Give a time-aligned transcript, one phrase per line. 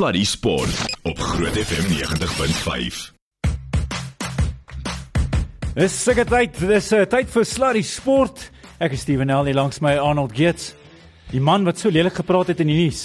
[0.00, 3.00] Sluddy Sport op Groot FM 90.5.
[5.74, 8.46] Dis seker tyd, dis uh, tyd vir Sluddy Sport.
[8.80, 10.70] Ek is Steven Ellie langs my Arnold Geerts.
[11.34, 13.02] Die man wat so lelik gepraat het in die nuus.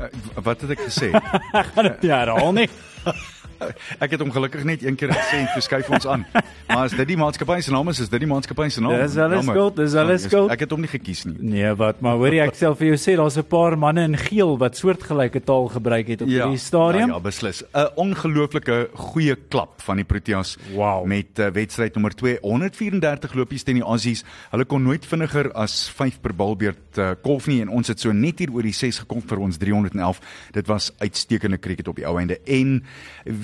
[0.00, 0.08] Uh,
[0.40, 1.12] wat het ek gesê?
[1.60, 2.70] Ek gaan dit nie herhaal nie.
[4.04, 6.24] Ek het ongelukkig net een keer gesê en verskuif ons aan.
[6.68, 8.96] Maar as dit die maatskappy se naam is, is dit die maatskappy se naam.
[9.00, 10.52] Dis alles skuld, dis alles skuld.
[10.54, 11.36] Ek het hom nie gekies nie.
[11.54, 14.56] Nee, wat, maar hoorie ek self vir jou sê daar's 'n paar manne in geel
[14.58, 17.08] wat soortgelyke taal gebruik het op ja, hierdie stadium.
[17.08, 17.62] Ja, ja, beslis.
[17.72, 21.04] 'n Ongelooflike goeie klap van die Proteas wow.
[21.04, 24.24] met uh, wedstryd nommer 2, 134 lopies teen die Aussies.
[24.50, 28.12] Hulle kon nooit vinniger as 5 per balbeurt uh, kolf nie en ons het so
[28.12, 30.20] net hier oor die 6 gekom vir ons 311.
[30.52, 32.82] Dit was uitstekende cricket op die ou einde en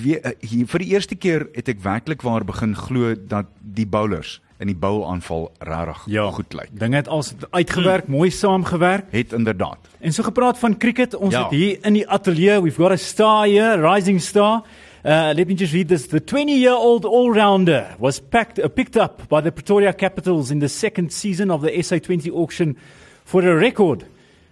[0.05, 3.87] weer, uh, hier, vir die eerste keer het ek werklik waar begin glo dat die
[3.89, 6.71] bowlers in die boulaanval regtig ja, goed lyk.
[6.71, 9.09] Dinge het als uitgewerk, mooi saamgewerk.
[9.11, 9.89] Het inderdaad.
[9.99, 11.43] En so gepraat van cricket, ons ja.
[11.43, 14.63] het hier in die ateljee, we've got a star here, rising star.
[15.05, 16.07] Uh, let me just read this.
[16.07, 21.13] The 20-year-old all-rounder was packed, uh, picked up by the Pretoria Capitals in the second
[21.13, 22.77] season of the SA20 auction
[23.23, 24.05] for a record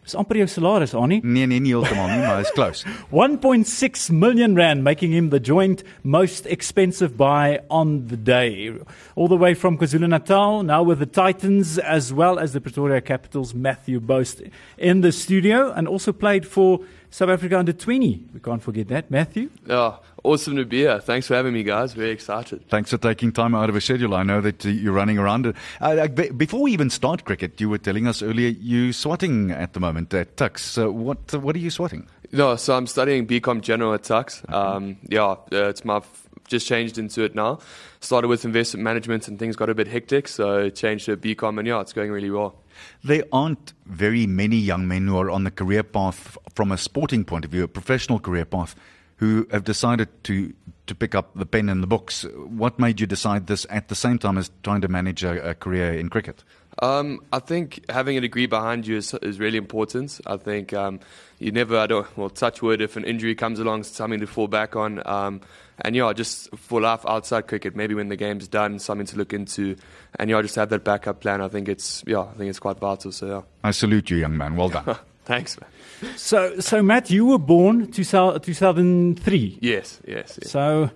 [0.03, 1.21] Dis amper jou salaris, Annie.
[1.23, 2.83] Nee, nee, nie heeltemal nie, maar is close.
[3.11, 8.73] 1.6 million rand making him the joint most expensive buy on the day.
[9.15, 13.53] All the way from KwaZulu-Natal, now with the Titans as well as the Pretoria Capitals,
[13.53, 14.41] Matthew Boast
[14.77, 16.81] in the studio and also played for
[17.13, 18.25] South Africa under 20.
[18.33, 19.51] We can't forget that, Matthew.
[19.67, 20.99] Yeah, awesome to be here.
[20.99, 21.93] Thanks for having me, guys.
[21.93, 22.67] Very excited.
[22.69, 24.15] Thanks for taking time out of a schedule.
[24.15, 25.53] I know that uh, you're running around.
[25.79, 29.79] Uh, before we even start cricket, you were telling us earlier you're swatting at the
[29.79, 30.83] moment at Tux.
[30.83, 32.07] Uh, what what are you swatting?
[32.31, 34.51] No, so I'm studying BCom General at Tux.
[34.51, 37.59] Um, yeah, uh, it's my f- just changed into it now.
[37.99, 41.67] Started with investment management and things got a bit hectic, so changed to BCom and
[41.67, 42.55] yeah, it's going really well.
[43.03, 47.25] There aren't very many young men who are on the career path from a sporting
[47.25, 48.75] point of view, a professional career path,
[49.17, 50.53] who have decided to
[50.85, 52.25] to pick up the pen and the books.
[52.35, 55.55] What made you decide this at the same time as trying to manage a, a
[55.55, 56.43] career in cricket?
[56.81, 60.19] Um, I think having a degree behind you is, is really important.
[60.25, 60.99] I think um,
[61.39, 64.47] you never, I don't, well, touch wood, if an injury comes along, something to fall
[64.47, 65.01] back on.
[65.05, 65.41] Um,
[65.81, 69.33] and yeah, just for life outside cricket, maybe when the game's done, something to look
[69.33, 69.75] into.
[70.19, 71.41] And yeah, just have that backup plan.
[71.41, 73.11] I think it's, yeah, I think it's quite vital.
[73.11, 73.41] So yeah.
[73.63, 74.55] I salute you, young man.
[74.55, 74.95] Well done.
[75.25, 75.69] Thanks, man.
[76.17, 79.59] So, so Matt, you were born 2003.
[79.61, 80.37] Yes, yes.
[80.41, 80.51] yes.
[80.51, 80.89] So,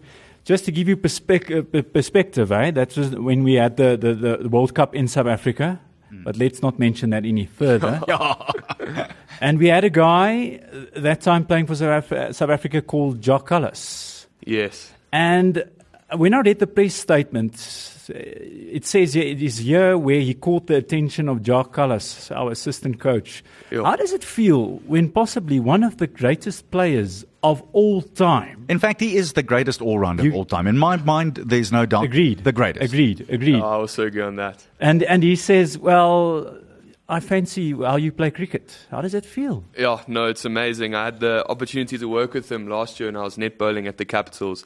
[0.43, 2.71] just to give you perspective, uh, perspective eh?
[2.71, 5.79] that was when we had the, the, the World Cup in South Africa.
[6.11, 6.23] Mm.
[6.23, 8.01] But let's not mention that any further.
[9.41, 13.21] and we had a guy uh, that time playing for South, Af- South Africa called
[13.21, 14.16] Jock Cullis.
[14.47, 14.91] Yes.
[15.11, 15.69] And
[16.15, 17.53] when I read the press statement,
[18.09, 22.99] it says it is here where he caught the attention of Jock Cullis, our assistant
[23.01, 23.43] coach.
[23.69, 23.83] Yeah.
[23.83, 28.65] How does it feel when possibly one of the greatest players of all time?
[28.69, 30.67] In fact, he is the greatest all-rounder of all time.
[30.67, 32.05] In my mind, there's no doubt.
[32.05, 32.45] Agreed.
[32.45, 32.85] The greatest.
[32.85, 33.25] Agreed.
[33.29, 33.61] Agreed.
[33.61, 34.65] Oh, I also agree on that.
[34.79, 36.57] And and he says, well.
[37.09, 38.77] I fancy how you play cricket.
[38.91, 39.63] How does it feel?
[39.77, 40.93] Yeah, no, it's amazing.
[40.93, 43.87] I had the opportunity to work with him last year when I was net bowling
[43.87, 44.65] at the Capitals,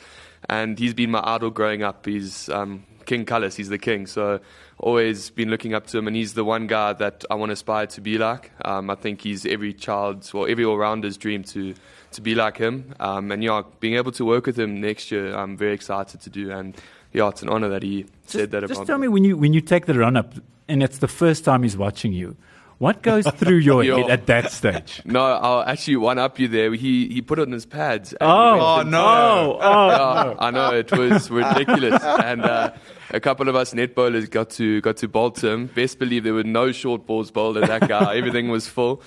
[0.49, 2.05] and he's been my idol growing up.
[2.05, 4.07] He's um, King Cullis, he's the king.
[4.07, 4.39] So
[4.79, 7.53] always been looking up to him, and he's the one guy that I want to
[7.53, 8.51] aspire to be like.
[8.65, 11.75] Um, I think he's every child's, well, every all-rounder's dream to
[12.11, 12.93] to be like him.
[12.99, 16.29] Um, and yeah, being able to work with him next year, I'm very excited to
[16.29, 16.51] do.
[16.51, 16.75] And
[17.13, 19.37] yeah, it's an honor that he just, said that about Just tell me when you
[19.37, 20.33] when you take the run up,
[20.71, 22.37] and it's the first time he's watching you.
[22.77, 25.03] What goes through your head at that stage?
[25.05, 26.73] No, I'll actually one up you there.
[26.73, 28.15] He he put it on his pads.
[28.19, 29.59] Oh, oh no!
[29.61, 30.35] Oh, oh.
[30.39, 32.71] I know it was ridiculous, and uh,
[33.11, 35.67] a couple of us net bowlers got to got to bolt him.
[35.67, 38.15] Best believe there were no short balls bowled at that guy.
[38.15, 39.03] Everything was full.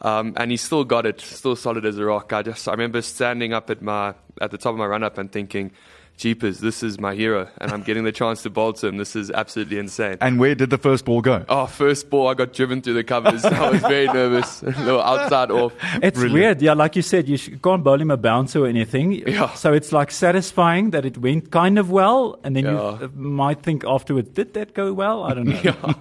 [0.00, 2.32] Um, and he still got it, still solid as a rock.
[2.32, 5.18] I just I remember standing up at my at the top of my run up
[5.18, 5.72] and thinking,
[6.18, 8.96] Jeepers, this is my hero, and I'm getting the chance to bowl to him.
[8.96, 10.16] This is absolutely insane.
[10.20, 11.44] And where did the first ball go?
[11.48, 13.44] Oh, first ball, I got driven through the covers.
[13.44, 14.62] I was very nervous.
[14.64, 15.74] A little outside off.
[16.02, 16.34] It's Brilliant.
[16.34, 16.62] weird.
[16.62, 19.12] Yeah, like you said, you can't bowl him a bouncer or anything.
[19.12, 19.54] Yeah.
[19.54, 22.98] So it's like satisfying that it went kind of well, and then yeah.
[23.00, 25.22] you might think afterwards, did that go well?
[25.22, 25.58] I don't know.
[25.68, 25.92] Yeah.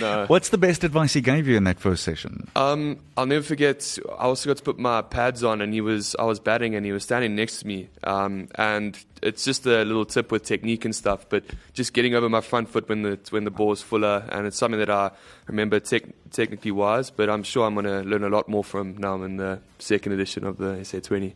[0.00, 0.26] no.
[0.26, 2.48] What's the best advice he gave you in that first session?
[2.56, 3.98] Um, I'll never forget.
[4.18, 6.84] I also got to put my pads on, and he was I was batting, and
[6.84, 7.88] he was standing next to me.
[8.02, 12.28] Um, and it's just a little tip with technique and stuff, but just getting over
[12.28, 15.10] my front foot when the when the ball is fuller, and it's something that I
[15.46, 17.10] remember tech, technically wise.
[17.10, 20.12] But I'm sure I'm going to learn a lot more from now in the second
[20.12, 21.32] edition of the SA20.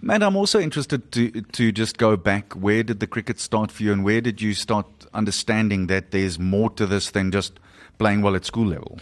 [0.00, 2.52] Man, I'm also interested to to just go back.
[2.54, 6.38] Where did the cricket start for you, and where did you start understanding that there's
[6.38, 7.58] more to this than just
[7.98, 8.98] playing well at school level?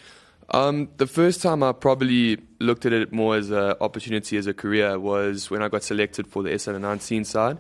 [0.51, 4.55] Um, the first time I probably looked at it more as an opportunity as a
[4.55, 7.59] career was when I got selected for the SA 19 side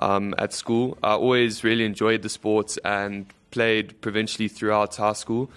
[0.00, 0.98] um, at school.
[1.02, 5.50] I always really enjoyed the sports and played provincially throughout high school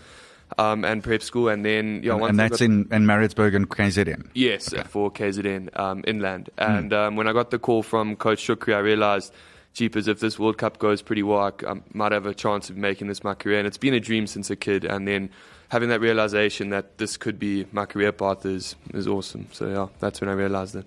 [0.58, 3.54] um, and prep school, and then yeah, and, once and that's got- in, in Maritzburg
[3.56, 4.30] and KZN.
[4.34, 6.50] Yes, for KZN um, inland.
[6.58, 9.34] And um, when I got the call from Coach Shukri, I realized,
[9.74, 12.78] jeepers, if this World Cup goes pretty well, I, I might have a chance of
[12.78, 13.60] making this my career.
[13.60, 14.86] And it's been a dream since a kid.
[14.86, 15.30] And then
[15.70, 19.48] having that realization that this could be my career path is, is awesome.
[19.52, 20.86] So yeah, that's when I realized it.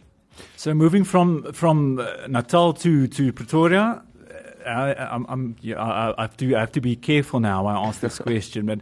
[0.56, 4.02] So moving from from uh, Natal to to Pretoria,
[4.64, 7.66] uh, I, I'm, I'm yeah, I, I have to I have to be careful now.
[7.66, 8.80] I ask this question, but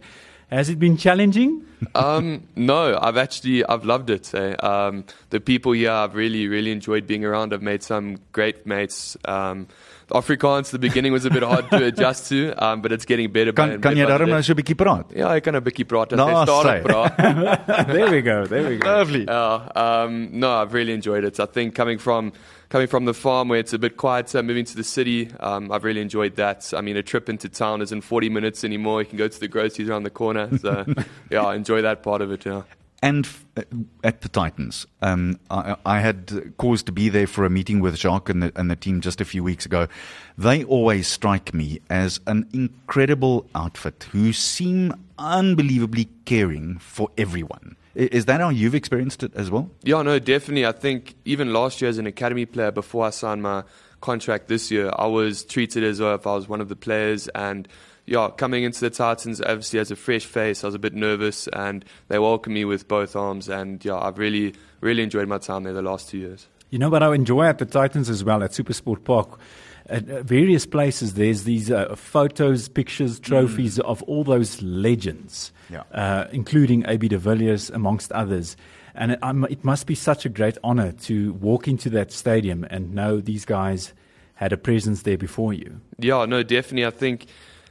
[0.51, 1.65] has it been challenging?
[1.95, 4.35] um, no, I've actually I've loved it.
[4.35, 4.55] eh.
[4.55, 7.53] Um, the people here, I've really really enjoyed being around.
[7.55, 9.17] I've made some great mates.
[9.25, 9.69] Um,
[10.11, 13.53] Afrikaans, the beginning was a bit hard to adjust to, um, but it's getting better.
[13.53, 14.33] by- Kan jy by daarom day.
[14.35, 15.07] nou so 'n bietjie praat?
[15.17, 17.87] Ja, ek kan 'n bietjie praat as Nou, jy stadig praat.
[17.95, 18.47] there we go.
[18.47, 18.89] There we go.
[18.89, 19.25] Lovely.
[19.25, 19.71] Ja,
[20.05, 21.39] um, no, I've really enjoyed it.
[21.41, 22.33] I think coming from
[22.71, 25.83] coming from the farm where it's a bit quieter, moving to the city, um, I've
[25.85, 26.73] really enjoyed that.
[26.77, 29.01] I mean, a trip into town isn't 40 minutes anymore.
[29.03, 30.49] You can go to the groceries around the corner.
[30.59, 30.85] So,
[31.31, 32.47] yeah, I enjoy that part of it.
[32.47, 32.63] Yeah.
[33.03, 33.27] And
[33.57, 33.63] uh,
[34.05, 37.97] at the Titans, um, I, I had cause to be there for a meeting with
[37.97, 39.89] Jacques and the, and the team just a few weeks ago.
[40.37, 47.77] They always strike me as an incredible outfit who seem unbelievably caring for everyone.
[47.95, 49.71] Is that how you've experienced it as well?
[49.83, 50.67] Yeah, no, definitely.
[50.67, 53.65] I think even last year as an academy player, before I signed my
[54.01, 57.29] contract this year, I was treated as though if I was one of the players.
[57.29, 57.67] And
[58.11, 61.47] yeah, coming into the Titans, obviously as a fresh face, I was a bit nervous,
[61.53, 63.49] and they welcomed me with both arms.
[63.49, 66.49] And yeah, I've really, really enjoyed my time there the last two years.
[66.71, 69.39] You know what I enjoy at the Titans as well at Supersport Park.
[69.87, 75.83] At uh, various places, there's these uh, photos, pictures, trophies of all those legends, Yeah.
[75.93, 78.57] uh, including AB de Villiers, amongst others.
[78.97, 82.67] And it, um, it must be such a great honor to walk into that stadium
[82.71, 83.93] and know these guys
[84.35, 85.81] had a presence there before you.
[85.99, 86.87] Yeah, no, definitely.
[86.87, 87.27] I think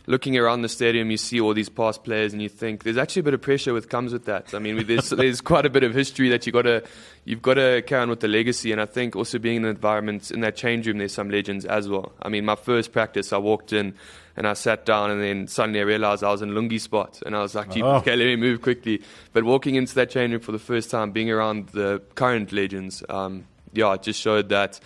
[0.10, 3.20] looking around the stadium, you see all these past players, and you think there's actually
[3.20, 4.56] a bit of pressure that comes with that.
[4.56, 6.84] I mean, there's there's quite a bit of history that you got to
[7.26, 9.70] you've got to carry on with the legacy, and I think also being in the
[9.70, 12.12] environment in that change room, there's some legends as well.
[12.22, 13.94] I mean, my first practice, I walked in.
[14.36, 17.36] And I sat down, and then suddenly I realized I was in lungi spot, and
[17.36, 17.98] I was like, Oh.
[17.98, 19.02] "Okay, let me move quickly."
[19.34, 23.04] But walking into that change room for the first time, being around the current legends,
[23.10, 24.80] um, yeah, it just showed that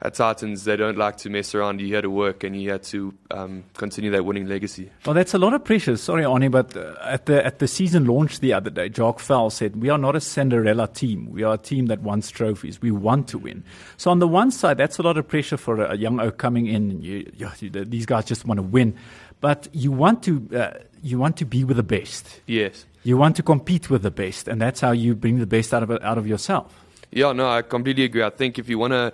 [0.00, 1.80] at Titans they don't like to mess around.
[1.80, 4.90] You're here to work, and you're here to um, continue that winning legacy.
[5.04, 5.96] Well, that's a lot of pressure.
[5.96, 9.50] Sorry, Arnie, but uh, at the at the season launch the other day, Jock Fell
[9.50, 11.30] said, "We are not a Cinderella team.
[11.30, 12.80] We are a team that wants trophies.
[12.80, 13.64] We want to win."
[13.96, 16.66] So on the one side, that's a lot of pressure for a, young oak coming
[16.66, 16.90] in.
[16.90, 18.94] And you, you, you, these guys just want to win,
[19.40, 22.40] but you want to uh, you want to be with the best.
[22.46, 22.86] Yes.
[23.02, 25.82] You want to compete with the best, and that's how you bring the best out
[25.82, 26.84] of out of yourself.
[27.10, 28.22] Yeah, no, I completely agree.
[28.22, 29.12] I think if you want to,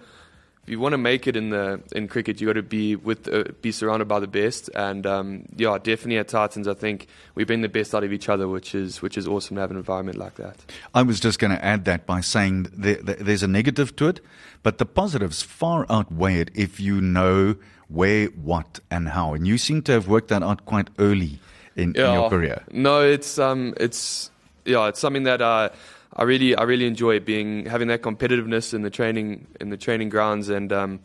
[0.64, 3.28] if you want to make it in the in cricket, you got to be with
[3.28, 4.70] uh, be surrounded by the best.
[4.74, 8.30] And um, yeah, definitely at Titans, I think we bring the best out of each
[8.30, 10.56] other, which is which is awesome to have an environment like that.
[10.94, 14.08] I was just going to add that by saying there, there, there's a negative to
[14.08, 14.20] it,
[14.62, 17.56] but the positives far outweigh it if you know
[17.88, 19.34] where, what, and how.
[19.34, 21.40] And you seem to have worked that out quite early
[21.76, 22.62] in, in your career.
[22.72, 24.30] No, it's um, it's
[24.64, 25.70] yeah, it's something that I
[26.16, 30.08] I really I really enjoy being having that competitiveness in the training in the training
[30.08, 31.00] grounds and um,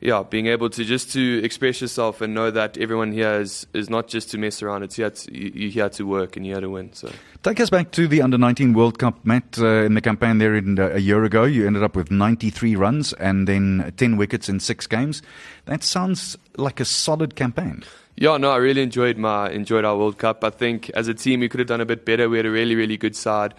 [0.00, 3.90] yeah, being able to just to express yourself and know that everyone here is is
[3.90, 4.84] not just to mess around.
[4.84, 6.92] It's here to, you, you're here to work and you're here to win.
[6.92, 7.10] So.
[7.42, 9.58] Take us back to the Under 19 World Cup, Matt.
[9.58, 12.76] Uh, in the campaign there in, uh, a year ago, you ended up with 93
[12.76, 15.22] runs and then 10 wickets in six games.
[15.64, 17.84] That sounds like a solid campaign.
[18.16, 20.42] Yeah, no, I really enjoyed my enjoyed our World Cup.
[20.42, 22.28] I think as a team we could have done a bit better.
[22.28, 23.54] We had a really really good side,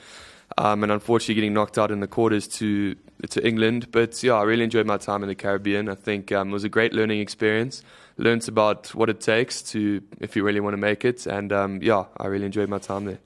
[0.59, 2.95] um, and unfortunately getting knocked out in the quarters to
[3.29, 3.87] to England.
[3.91, 5.89] But yeah, I really enjoyed my time in the Caribbean.
[5.89, 7.81] I think um, it was a great learning experience.
[8.17, 11.81] Learned about what it takes to if you really want to make it, and um,
[11.81, 13.19] yeah, I really enjoyed my time there.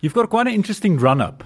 [0.00, 1.42] You've got quite an interesting run up.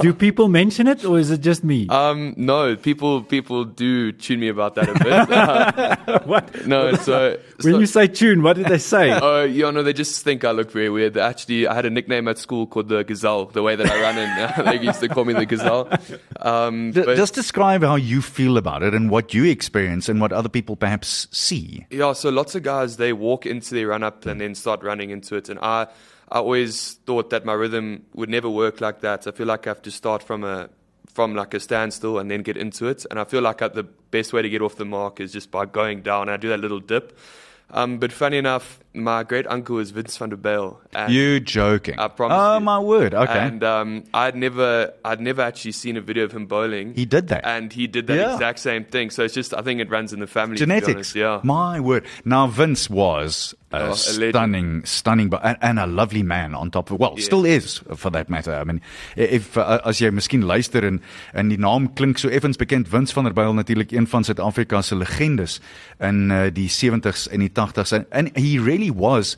[0.00, 1.88] Do people mention it, or is it just me?
[1.88, 6.24] Um, no, people people do tune me about that a bit.
[6.26, 6.66] what?
[6.66, 9.10] no, so, When so you say tune, what did they say?
[9.22, 11.16] Oh, yeah, no, they just think I look very weird.
[11.16, 14.18] Actually, I had a nickname at school called the Gazelle, the way that I run
[14.18, 14.64] in.
[14.66, 15.88] they used to call me the Gazelle.
[16.40, 20.20] Um, J- but- Just describe how you feel about it and what you experience and
[20.20, 21.86] what other people perhaps see.
[21.90, 25.10] Yeah, so lots of guys they walk into their run up and then start running
[25.10, 25.86] into it, and I,
[26.30, 29.26] I always thought that my rhythm would never work like that.
[29.26, 30.68] I feel like I have to start from a
[31.12, 33.82] from like a standstill and then get into it, and I feel like I, the
[33.82, 36.28] best way to get off the mark is just by going down.
[36.28, 37.18] I do that little dip,
[37.70, 38.78] um, but funny enough.
[38.92, 40.78] My great uncle is Vince van der Bijl.
[40.92, 41.94] and- You joking?
[41.98, 42.60] I promise Oh you.
[42.64, 43.14] my word.
[43.14, 43.38] Okay.
[43.38, 46.94] And um, I'd never, I'd never actually seen a video of him bowling.
[46.96, 47.44] he did that.
[47.44, 48.34] and he did that Yeah.
[48.34, 49.10] exact same thing.
[49.10, 50.56] So it's just, I think it runs in the family.
[50.56, 51.14] Genetics.
[51.14, 51.40] yeah.
[51.44, 52.04] My word.
[52.24, 56.90] Now Vince was a Oh, stunning, stunning, but and, and a lovely man on top
[56.90, 57.24] of well, Yeah.
[57.24, 58.52] still is for that matter.
[58.60, 58.80] I mean,
[59.16, 61.00] if uh, as jy miskien luister en
[61.34, 64.82] en die naam klink so effens bekend, Vince van der Bijl natuurlik een van Suid-Afrika
[64.82, 65.60] se legendes
[66.00, 69.36] in uh, die 70s en die 80s and, and he really was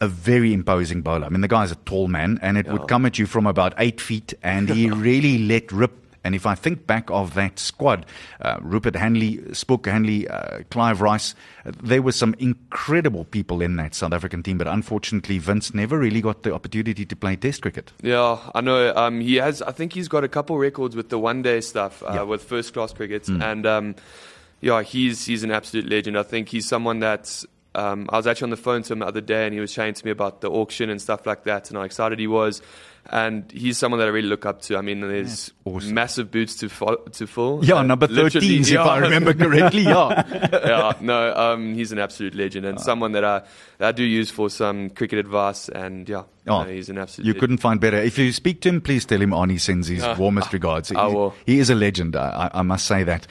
[0.00, 1.26] a very imposing bowler.
[1.26, 3.72] I mean, the guy's a tall man, and it would come at you from about
[3.78, 5.92] eight feet, and he really let rip.
[6.24, 8.06] And if I think back of that squad,
[8.40, 11.34] uh, Rupert Hanley, Spook Hanley, uh, Clive Rice,
[11.82, 14.56] there were some incredible people in that South African team.
[14.56, 17.90] But unfortunately, Vince never really got the opportunity to play Test cricket.
[18.02, 18.94] Yeah, I know.
[18.94, 19.62] Um, he has.
[19.62, 22.22] I think he's got a couple records with the one-day stuff uh, Yeah.
[22.22, 23.96] with first-class cricket, and um,
[24.60, 26.16] yeah, he's he's an absolute legend.
[26.16, 27.44] I think he's someone that.
[27.74, 29.72] Um, I was actually on the phone to him the other day, and he was
[29.72, 32.60] chatting to me about the auction and stuff like that, and how excited he was.
[33.10, 34.76] And he's someone that I really look up to.
[34.76, 35.92] I mean, there's awesome.
[35.92, 37.58] massive boots to fo- to fill.
[37.64, 38.86] Yeah, Uh, number literally, 13, if.
[38.86, 39.82] I remember correctly.
[39.82, 40.22] Yeah.
[40.52, 43.42] yeah, no, um, he's an absolute legend and someone that I
[43.78, 45.68] that I do use for some cricket advice.
[45.68, 47.26] And yeah, Oh, no, he's an absolute.
[47.26, 47.40] You legend.
[47.40, 47.96] couldn't find better.
[47.96, 50.16] If you speak to him, please tell him Arnie sends his Yeah.
[50.16, 50.92] warmest regards.
[50.92, 51.34] I He- will.
[51.44, 52.14] He is a legend.
[52.14, 53.26] I I must say that.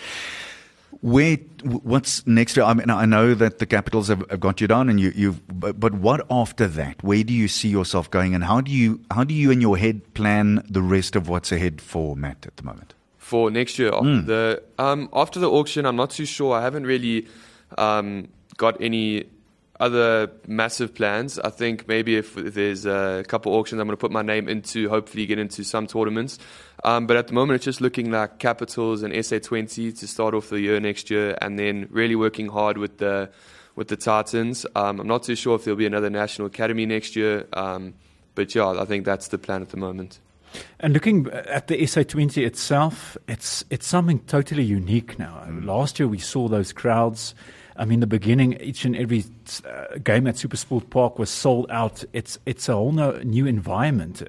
[1.01, 2.57] Where, what's next?
[2.57, 5.41] I mean, I know that the Capitals have, have got you down, and you, you've.
[5.47, 7.03] But, but what after that?
[7.03, 9.77] Where do you see yourself going, and how do you, how do you in your
[9.77, 12.93] head plan the rest of what's ahead for Matt at the moment?
[13.31, 15.85] for next year after the um, after the auction.
[15.85, 16.53] I'm not too sure.
[16.53, 17.27] I haven't really
[17.77, 18.27] um,
[18.57, 19.23] got any
[19.81, 21.39] other massive plans.
[21.39, 24.47] I think maybe if, if there's a couple auctions, I'm going to put my name
[24.47, 24.87] into.
[24.87, 26.37] Hopefully, get into some tournaments.
[26.83, 30.49] Um, but at the moment, it's just looking like Capitals and SA20 to start off
[30.49, 33.29] the year next year, and then really working hard with the
[33.75, 34.65] with the Titans.
[34.75, 37.47] Um, I'm not too sure if there'll be another national academy next year.
[37.53, 37.95] Um,
[38.35, 40.19] but yeah, I think that's the plan at the moment.
[40.79, 45.47] And looking at the SA20 itself, it's it's something totally unique now.
[45.49, 47.33] Last year we saw those crowds.
[47.75, 49.23] I mean, the beginning, each and every
[49.65, 52.03] uh, game at Supersport Park was sold out.
[52.13, 54.21] It's it's a whole no, new environment.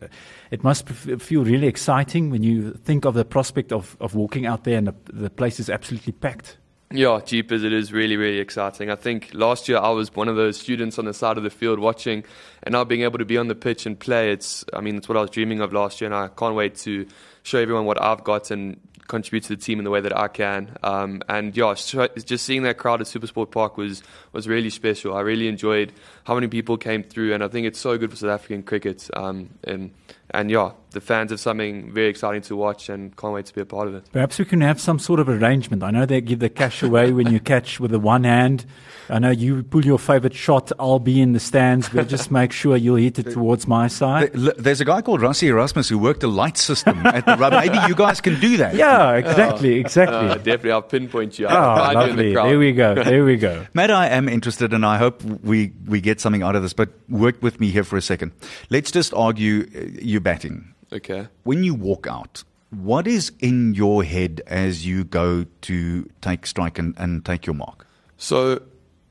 [0.50, 4.64] It must feel really exciting when you think of the prospect of, of walking out
[4.64, 6.58] there and the, the place is absolutely packed.
[6.94, 8.90] Yeah, Jeepers, it is really, really exciting.
[8.90, 11.49] I think last year I was one of those students on the side of the
[11.49, 12.22] field watching,
[12.64, 15.08] and now being able to be on the pitch and play, it's, I mean, it's
[15.08, 17.06] what I was dreaming of last year, and I can't wait to
[17.44, 18.78] show everyone what I've got and
[19.09, 20.76] contribute to the team in the way that I can.
[20.82, 25.14] Um, and yeah, just seeing that crowd at Supersport Park was, was really special.
[25.14, 25.92] I really enjoyed
[26.25, 29.11] how many people came through, and I think it's so good for South African cricket.
[29.14, 29.92] Um, and,
[30.30, 33.61] and yeah, the fans have something very exciting to watch, and can't wait to be
[33.61, 34.04] a part of it.
[34.12, 35.82] Perhaps we can have some sort of arrangement.
[35.82, 38.64] I know they give the cash away when you catch with the one hand.
[39.11, 40.73] I know you pull your favorite shot.
[40.78, 44.32] I'll be in the stands, but just make sure you'll hit it towards my side.
[44.32, 47.52] There's a guy called Rassi Erasmus who worked a light system at the rub.
[47.52, 48.75] Maybe you guys can do that.
[48.75, 50.16] Yeah, exactly, exactly.
[50.16, 51.46] Uh, definitely, I'll pinpoint you.
[51.46, 52.32] Oh, I'll find you in the lovely.
[52.32, 52.46] crowd.
[52.49, 52.94] There we go.
[52.94, 53.66] There we go.
[53.75, 56.72] Matt, I am interested, and I hope we, we get something out of this.
[56.72, 58.32] But work with me here for a second.
[58.70, 60.75] Let's just argue uh, you're batting.
[60.92, 61.28] Okay.
[61.44, 66.78] When you walk out, what is in your head as you go to take strike
[66.78, 67.87] and, and take your mark?
[68.16, 68.62] So,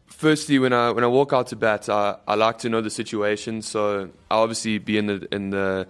[0.07, 2.89] firstly, when I when I walk out to bat, I, I like to know the
[2.89, 3.61] situation.
[3.61, 5.87] So I obviously be in the in the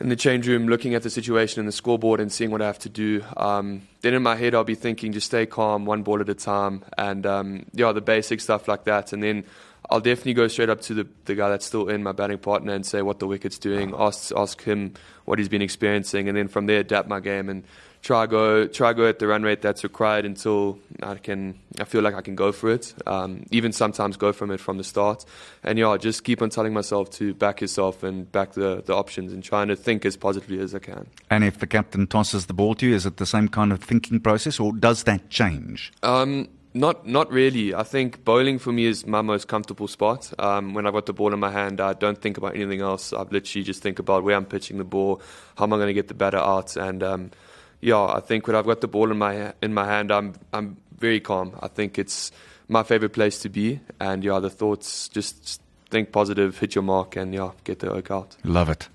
[0.00, 2.66] in the change room, looking at the situation in the scoreboard and seeing what I
[2.66, 3.22] have to do.
[3.36, 6.34] Um, then in my head, I'll be thinking, just stay calm, one ball at a
[6.34, 9.12] time, and um, yeah, the basic stuff like that.
[9.12, 9.44] And then
[9.90, 12.72] I'll definitely go straight up to the, the guy that's still in my batting partner
[12.72, 14.94] and say what the wicket's doing, ask ask him
[15.26, 17.64] what he's been experiencing, and then from there adapt my game and
[18.02, 22.02] try go try go at the run rate that's required until I can I feel
[22.02, 22.94] like I can go for it.
[23.06, 25.24] Um, even sometimes go from it from the start,
[25.62, 29.32] and yeah, just keep on telling myself to back yourself and back the the options
[29.32, 31.06] and trying to think as positively as I can.
[31.30, 33.82] And if the captain tosses the ball to you, is it the same kind of
[33.82, 35.92] thinking process, or does that change?
[36.02, 37.74] Um, not not really.
[37.74, 40.32] I think bowling for me is my most comfortable spot.
[40.38, 43.12] Um, when I've got the ball in my hand, I don't think about anything else.
[43.12, 45.20] I literally just think about where I'm pitching the ball,
[45.56, 47.30] how am I going to get the batter out, and um,
[47.80, 50.76] yeah, I think when I've got the ball in my in my hand, I'm I'm
[50.98, 51.56] very calm.
[51.60, 52.30] I think it's
[52.68, 57.16] my favorite place to be, and yeah, the thoughts just think positive, hit your mark,
[57.16, 58.36] and yeah, get the oak out.
[58.44, 58.88] Love it.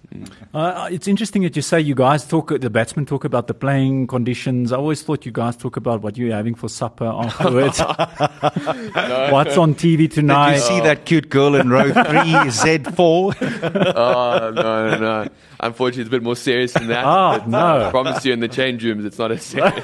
[0.53, 4.07] Uh, it's interesting that you say you guys talk, the batsmen talk about the playing
[4.07, 4.71] conditions.
[4.71, 7.79] I always thought you guys talk about what you're having for supper afterwards.
[9.31, 10.59] What's on TV Did you tonight?
[10.59, 13.93] see that cute girl in row three, Z4?
[13.95, 15.27] oh no, no, no!
[15.59, 17.03] Unfortunately, it's a bit more serious than that.
[17.03, 17.87] Ah, but, no.
[17.87, 19.83] I promise you, in the change rooms, it's not as serious.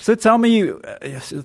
[0.00, 0.76] So tell me, uh,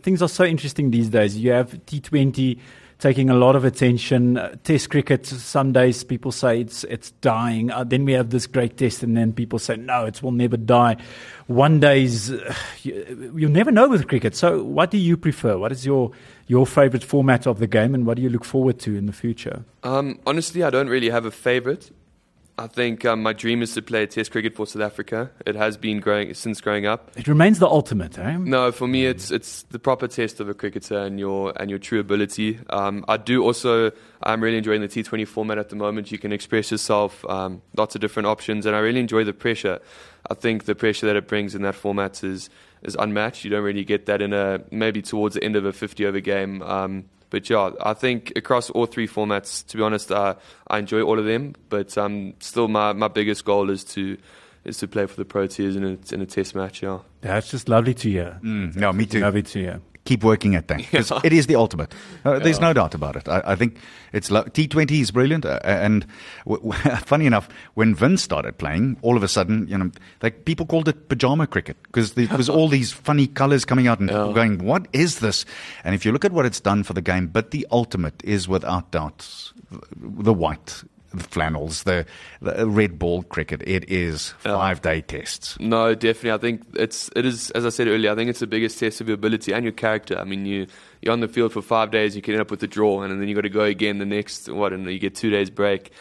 [0.02, 1.38] things are so interesting these days.
[1.38, 2.60] You have T20,
[3.00, 4.38] taking a lot of attention.
[4.38, 7.72] Uh, test cricket, some days people say it's it's dying.
[7.72, 10.58] Uh, then we have this great test, and then people say no, it will never
[10.58, 10.98] die.
[11.48, 14.36] One day's uh, you, you never know with cricket.
[14.36, 15.58] So, what do you prefer?
[15.58, 16.12] What is your
[16.48, 19.14] your favorite format of the game, and what do you look forward to in the
[19.14, 19.64] future?
[19.84, 21.92] Um, honestly, I don't really have a favorite.
[22.58, 25.30] I think um, my dream is to play Test cricket for South Africa.
[25.46, 27.12] It has been growing since growing up.
[27.18, 28.38] It remains the ultimate, eh?
[28.38, 31.80] No, for me, it's it's the proper test of a cricketer and your and your
[31.80, 32.60] true ability.
[32.70, 33.92] Um, I do also.
[34.24, 36.12] I'm really enjoying the T20 format at the moment.
[36.12, 39.80] You can express yourself, um, lots of different options, and I really enjoy the pressure.
[40.30, 42.50] I think the pressure that it brings in that format is
[42.84, 43.44] is unmatched.
[43.44, 46.22] You don't really get that in a maybe towards the end of a 50 over
[46.22, 46.64] game.
[47.30, 50.36] But yeah, I think across all three formats, to be honest, uh,
[50.68, 51.56] I enjoy all of them.
[51.70, 54.18] But um, still, my, my biggest goal is to
[54.64, 56.82] is to play for the Proteas in a, in a test match.
[56.82, 58.40] Yeah, that's just lovely to hear.
[58.44, 59.20] Mm, no, me too.
[59.20, 61.20] Lovely to hear keep working at that because yeah.
[61.24, 61.94] it is the ultimate.
[62.24, 63.28] Uh, there's no doubt about it.
[63.28, 63.78] I, I think
[64.14, 66.06] it's lo- T20 is brilliant, uh, and
[66.46, 70.46] w- w- funny enough, when Vince started playing, all of a sudden, you know, like
[70.46, 74.10] people called it pajama cricket because there was all these funny colors coming out and
[74.10, 74.32] yeah.
[74.34, 75.46] going, "What is this?"
[75.84, 78.48] And if you look at what it's done for the game, but the ultimate is
[78.48, 79.52] without doubt
[79.98, 80.84] the white
[81.18, 82.06] the flannels, the,
[82.42, 83.62] the red ball cricket.
[83.66, 85.58] It is five day tests.
[85.60, 86.32] No, definitely.
[86.32, 88.12] I think it's it is as I said earlier.
[88.12, 90.18] I think it's the biggest test of your ability and your character.
[90.18, 90.68] I mean, you
[91.02, 93.22] you're on the field for five days, you can end up with a draw, and
[93.22, 95.92] then you got to go again the next what, and you get two days break.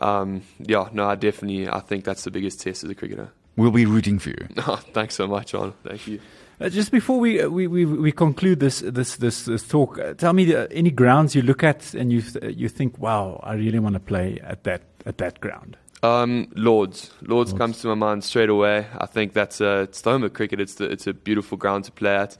[0.00, 3.30] Um, yeah, no, I definitely I think that's the biggest test as a cricketer.
[3.56, 4.48] We'll be rooting for you.
[4.58, 5.74] Oh, thanks so much, John.
[5.84, 6.20] Thank you.
[6.60, 10.14] Uh, just before we, uh, we, we, we, conclude this, this, this, this talk, uh,
[10.14, 13.54] tell me the, any grounds you look at and you, th- you think, wow, I
[13.54, 15.76] really want to play at that, at that ground.
[16.02, 17.10] Um, Lords.
[17.20, 17.28] Lords.
[17.28, 18.86] Lords comes to my mind straight away.
[18.98, 20.60] I think that's a, it's the home of cricket.
[20.60, 22.36] It's, the, it's a beautiful ground to play at.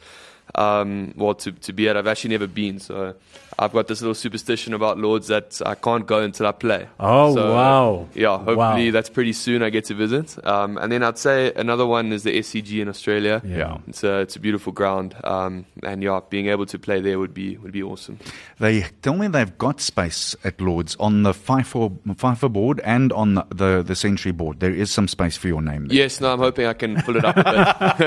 [0.56, 1.96] Um, well, to, to be at.
[1.96, 3.14] I've actually never been, so
[3.60, 6.86] I've got this little superstition about Lords that I can't go until I play.
[7.00, 8.08] Oh so, wow!
[8.14, 8.90] Yeah, hopefully wow.
[8.92, 9.64] that's pretty soon.
[9.64, 12.88] I get to visit, um, and then I'd say another one is the SCG in
[12.88, 13.42] Australia.
[13.44, 17.18] Yeah, it's a it's a beautiful ground, um, and yeah, being able to play there
[17.18, 18.20] would be would be awesome.
[18.60, 23.34] They tell me they've got space at Lords on the FIFA FIFA board and on
[23.34, 24.60] the, the, the Century board.
[24.60, 25.88] There is some space for your name.
[25.88, 25.96] There.
[25.96, 27.34] Yes, no, I'm hoping I can pull it up.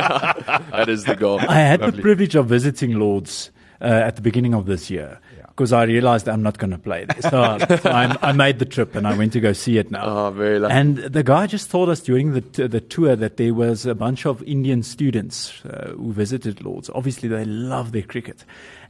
[0.72, 1.42] that is the goal.
[1.42, 1.98] I had Lovely.
[1.98, 5.20] the privilege of visiting Lords uh, at the beginning of this year
[5.52, 7.30] because I realized I'm not going to play this.
[7.30, 10.04] So, I, I, made the trip and I went to go see it now.
[10.06, 10.74] Oh, very lucky.
[10.74, 13.94] And the guy just told us during the, t- the tour that there was a
[13.94, 16.90] bunch of Indian students uh, who visited Lords.
[16.94, 18.46] Obviously, they love their cricket.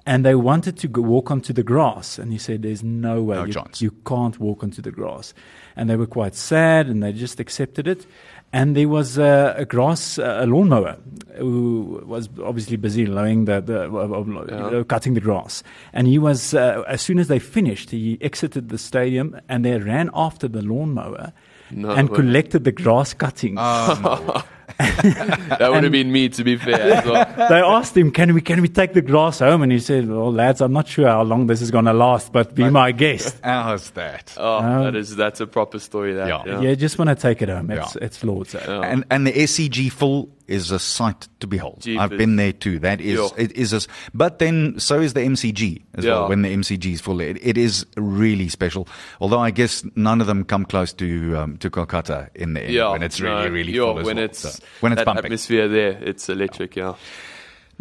[0.05, 2.17] And they wanted to go walk onto the grass.
[2.17, 3.35] And he said, There's no way.
[3.35, 3.81] No you, chance.
[3.81, 5.33] you can't walk onto the grass.
[5.75, 8.05] And they were quite sad and they just accepted it
[8.53, 10.97] and there was a, a grass a lawnmower
[11.37, 14.83] who was obviously busy mowing the, the uh, yeah.
[14.83, 18.77] cutting the grass and he was uh, as soon as they finished he exited the
[18.77, 21.31] stadium and they ran after the lawnmower
[21.71, 22.15] no and way.
[22.15, 24.43] collected the grass cuttings oh,
[25.59, 27.01] that would have been me, to be fair.
[27.05, 27.25] Well.
[27.49, 30.31] they asked him, "Can we can we take the grass home?" And he said, "Well,
[30.31, 32.91] lads, I'm not sure how long this is going to last, but be but my
[32.91, 34.33] guest." How's that?
[34.37, 36.13] Oh, um, that is that's a proper story.
[36.13, 36.61] That yeah, yeah.
[36.61, 37.69] yeah just want to take it home.
[37.71, 38.03] It's yeah.
[38.03, 38.53] it's Lord's.
[38.53, 38.81] Yeah.
[38.81, 41.81] And and the SCG full is a sight to behold.
[41.81, 42.01] Jeepers.
[42.01, 42.79] I've been there too.
[42.79, 43.29] That is yeah.
[43.37, 43.81] it is a,
[44.13, 46.11] but then so is the MCG as yeah.
[46.11, 46.29] well.
[46.29, 48.87] When the MCG is full, it, it is really special.
[49.19, 52.73] Although I guess none of them come close to um, to Kolkata in the end
[52.73, 54.17] yeah, when it's really no, really full when well.
[54.19, 54.49] it's so,
[54.81, 55.25] when it's that pumping.
[55.25, 56.75] atmosphere there, it's electric.
[56.75, 56.95] Yeah.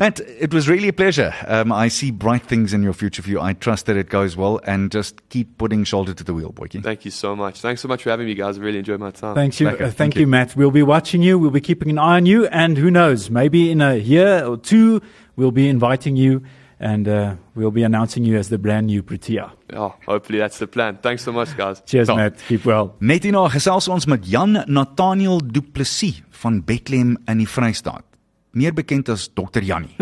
[0.00, 1.34] Matt, it was really a pleasure.
[1.46, 3.38] Um, I see bright things in your future for you.
[3.38, 6.82] I trust that it goes well and just keep putting shoulder to the wheel, Boykie.
[6.82, 7.60] Thank you so much.
[7.60, 8.56] Thanks so much for having me, guys.
[8.56, 9.34] I really enjoyed my time.
[9.34, 9.68] Thanks you.
[9.68, 10.56] Uh, thank, thank you, you, Matt.
[10.56, 11.38] We'll be watching you.
[11.38, 12.46] We'll be keeping an eye on you.
[12.46, 15.02] And who knows, maybe in a year or two,
[15.36, 16.44] we'll be inviting you
[16.78, 19.52] and uh, we'll be announcing you as the brand new Protea.
[19.74, 20.98] Oh, hopefully that's the plan.
[21.02, 21.82] Thanks so much, guys.
[21.84, 22.38] Cheers, so, Matt.
[22.48, 22.96] Keep well.
[23.00, 28.06] Net hierna gesels ons met Jan Nathaniel Du Plessis van Bethlehem in die Vrystaat.
[28.52, 29.62] Meer bekend as Dr.
[29.62, 29.94] Jannie.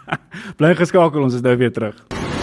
[0.58, 1.98] Bly geskakel, ons is nou weer terug.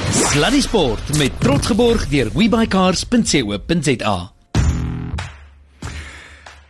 [0.09, 4.38] Sluddy Sport met trots geborg deur webycars.co.za.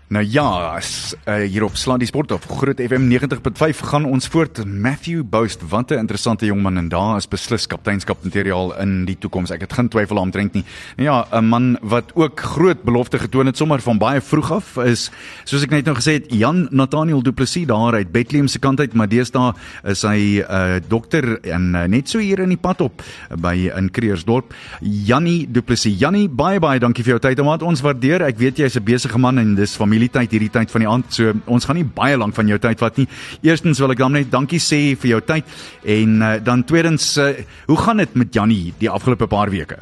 [0.10, 4.64] Nou ja, as, uh, hier op Slandi Sport of Groot FM 90.5 gaan ons voort.
[4.66, 9.52] Matthew Boast, wat 'n interessante jongman en daar is beslis kapteinskap materiaal in die toekoms.
[9.52, 10.64] Ek het geen twyfel om drink nie.
[10.98, 14.78] Nou ja, 'n man wat ook groot belofte getoon het sommer van baie vroeg af
[14.78, 15.12] is
[15.44, 18.80] soos ek net nou gesê het, Jan Nathaniel Du Plessis daar uit Bethlehem se kant
[18.80, 22.50] uit, maar deesdae is hy 'n uh, eh, dokter en uh, net so hier in
[22.50, 23.04] die pad op
[23.38, 24.54] by in Kreersdorp.
[24.82, 26.00] Jannie Du Plessis.
[26.00, 27.40] Jannie, baie baie dankie vir jou tyd.
[27.62, 28.22] Ons waardeer.
[28.22, 31.12] Ek weet jy's 'n besige man en dis familie familietyd hierdie tyd van die aand.
[31.12, 33.08] So ons gaan nie baie lank van jou tyd vat nie.
[33.44, 35.46] Eerstens wil ek dan net dankie sê vir jou tyd
[35.84, 37.36] en uh, dan tweedens uh,
[37.68, 39.82] hoe gaan dit met Jannie die afgelope paar weke?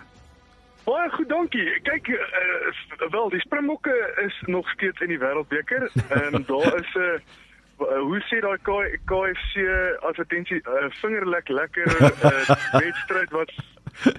[0.87, 1.67] Baie goed, dankie.
[1.83, 3.93] Kyk, uh, wel die Springbokke
[4.25, 5.89] is nog steeds in die Wêreldbeker.
[6.09, 7.21] Ehm um, daar is 'n
[7.83, 8.57] uh, hoe sê daai
[9.05, 9.67] KFC
[10.01, 13.53] advertensie uh, vingerlek lekker uh, wedstryd wat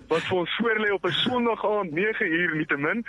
[0.09, 3.05] wat vir ons voor lê op 'n Sondag aand 9uur nietemin.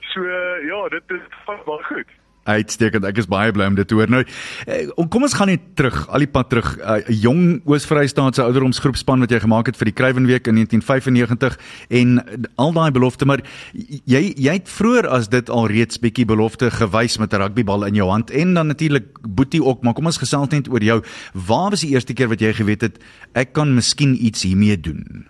[0.00, 2.10] So uh, ja, dit is baie goed.
[2.42, 3.04] Uitstekend.
[3.06, 4.10] Ek is baie bly om dit te hoor.
[4.10, 4.24] Nou,
[4.66, 6.74] eh, kom ons gaan net terug, al die pad terug.
[6.76, 12.18] 'n uh, Jong Oos-Vrystaatse ouderdomsgroepspan wat jy gemaak het vir die Kruiwenweek in 1995 en
[12.56, 13.40] al daai belofte, maar
[13.72, 17.94] jy jy het vroeër as dit al reeds bietjie belofte gewys met 'n rugbybal in
[17.94, 21.02] jou hand en dan natuurlik Boetie ook, maar kom ons gesels net oor jou.
[21.34, 22.98] Waar was die eerste keer wat jy geweet het
[23.34, 25.28] ek kan miskien iets hiermee doen?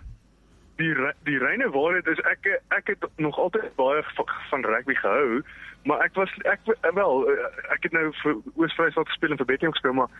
[0.77, 4.01] Die die reine waarheid is ek ek het nog altyd baie
[4.49, 5.43] van rugby gehou
[5.83, 6.59] maar ek was ek
[6.93, 7.29] wel
[7.75, 10.11] ek het nou vir Oos-Vrystaat gespeel en vir Betting gespeel maar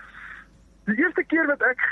[0.86, 1.84] die eerste keer wat ek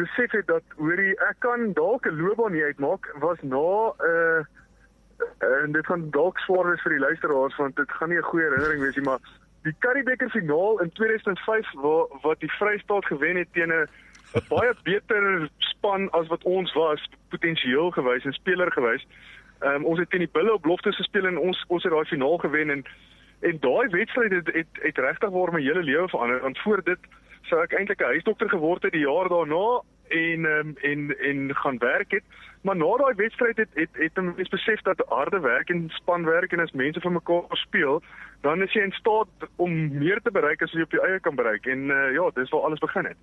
[0.00, 5.62] besef het dat hoorie ek kan dalk 'n loopbaan hier uitmaak was na 'n uh,
[5.64, 8.48] en dit gaan dalk swaar wees vir die luisteraars want dit gaan nie 'n goeie
[8.48, 9.22] herinnering wees nie maar
[9.62, 13.88] die Currie Beeker finaal in 2005 waar wat die Vrystaat gewen het teen 'n
[14.54, 19.06] baie beter span as wat ons was potensieel gewys en speler gewys.
[19.60, 22.04] Ehm um, ons het teen die Bulle op belofte gespeel en ons ons het daai
[22.04, 22.84] finaal gewen en
[23.40, 26.98] En daai wedstryd het het, het regtig waar my hele lewe verander want voor dit
[27.48, 31.78] sou ek eintlik 'n huisdokter geword het die jaar daarna en um, en en gaan
[31.78, 32.22] werk het.
[32.60, 36.60] Maar na daai wedstryd het het het ek besef dat harde werk en spanwerk en
[36.60, 38.02] as mense vir mekaar speel
[38.40, 41.34] dan is jy in staat om meer te bereik as jy op jou eie kan
[41.34, 41.66] bereik.
[41.66, 43.16] En uh, ja dis waar alles begin het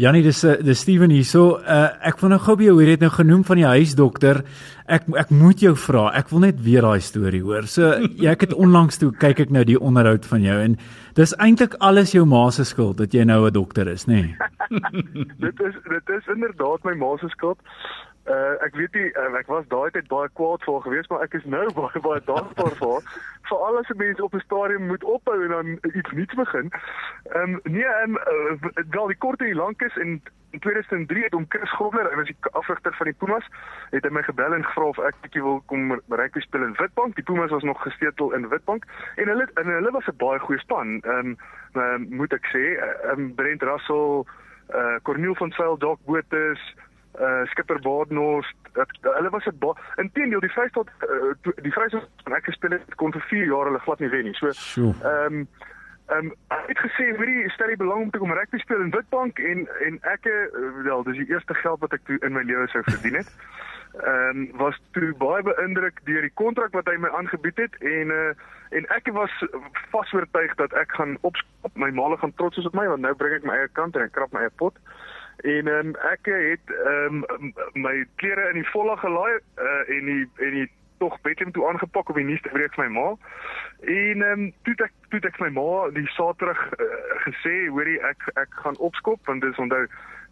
[0.00, 1.58] Janie dis uh, dis Steven hierso.
[1.60, 4.40] Uh, ek wil nou gou by jou hoor jy het nou genoem van die huisdokter.
[4.88, 6.06] Ek ek moet jou vra.
[6.16, 7.68] Ek wil net weer daai storie hoor.
[7.68, 10.78] So ja, ek het onlangs toe kyk ek nou die onderhoud van jou en
[11.18, 14.22] dis eintlik alles jou ma se skuld dat jy nou 'n dokter is, nê?
[14.22, 14.80] Nee?
[15.44, 17.58] dit is dit is inderdaad my ma se skuld.
[18.30, 21.32] Uh, ek weet nie uh, ek was daai tyd baie kwaad vir gewees maar ek
[21.34, 23.06] is nou baie baie dankbaar vir
[23.48, 26.68] vir al die mense op die stadium moet ophou en dan iets nuuts begin.
[27.32, 30.62] Ehm um, nee en um, uh, wel die kort en die lank is en in
[30.66, 33.46] 2003 het hom Chris Grobler, hy was die afrigter van die Pumas,
[33.90, 37.14] het hy my gebel en gevra of ek bietjie wil kom rugby speel in Witbank.
[37.18, 40.62] Die Pumas was nog gestetel in Witbank en hulle en hulle was 'n baie goeie
[40.62, 41.00] span.
[41.02, 44.24] Ehm um, um, moet ek sê, ehm um, Brent Russell,
[44.74, 46.54] uh, Corneel van Sail, Doc Botha
[47.18, 52.70] uh skipper Baardnost uh, hulle was 'n inteendeel die Vrystaat uh, die Vrystaat ek gespeel
[52.70, 54.34] het kon vir 4 jaar hulle glad nie wen nie.
[54.34, 54.52] So
[55.02, 55.46] ehm
[56.10, 58.90] ehm um, ek het gesê hierdie stel die belang om te kom rugby speel in
[58.90, 62.42] Witbank en en ek uh, wel dis die eerste geld wat ek toe in my
[62.42, 63.30] lewe sou verdien het.
[63.90, 68.10] Ehm um, was toe baie beïndruk deur die kontrak wat hy my aangebied het en
[68.14, 68.32] uh
[68.70, 69.32] en ek was
[69.90, 73.14] vas oortuig dat ek gaan opskop my maale gaan trots wees op my want nou
[73.18, 74.78] bring ek my eie kant en ek krap my eie pot.
[75.42, 77.24] En um, ek het um,
[77.72, 80.68] my klere in die volle gelaai uh, en die en die
[81.00, 83.08] tog Bethlehem toe aangepak op die nuus te breek vir my ma.
[83.80, 86.88] En ehm um, toe ek toe ek my ma die Saterdag uh,
[87.24, 89.86] gesê, hoorie ek ek gaan opskop want dis onthou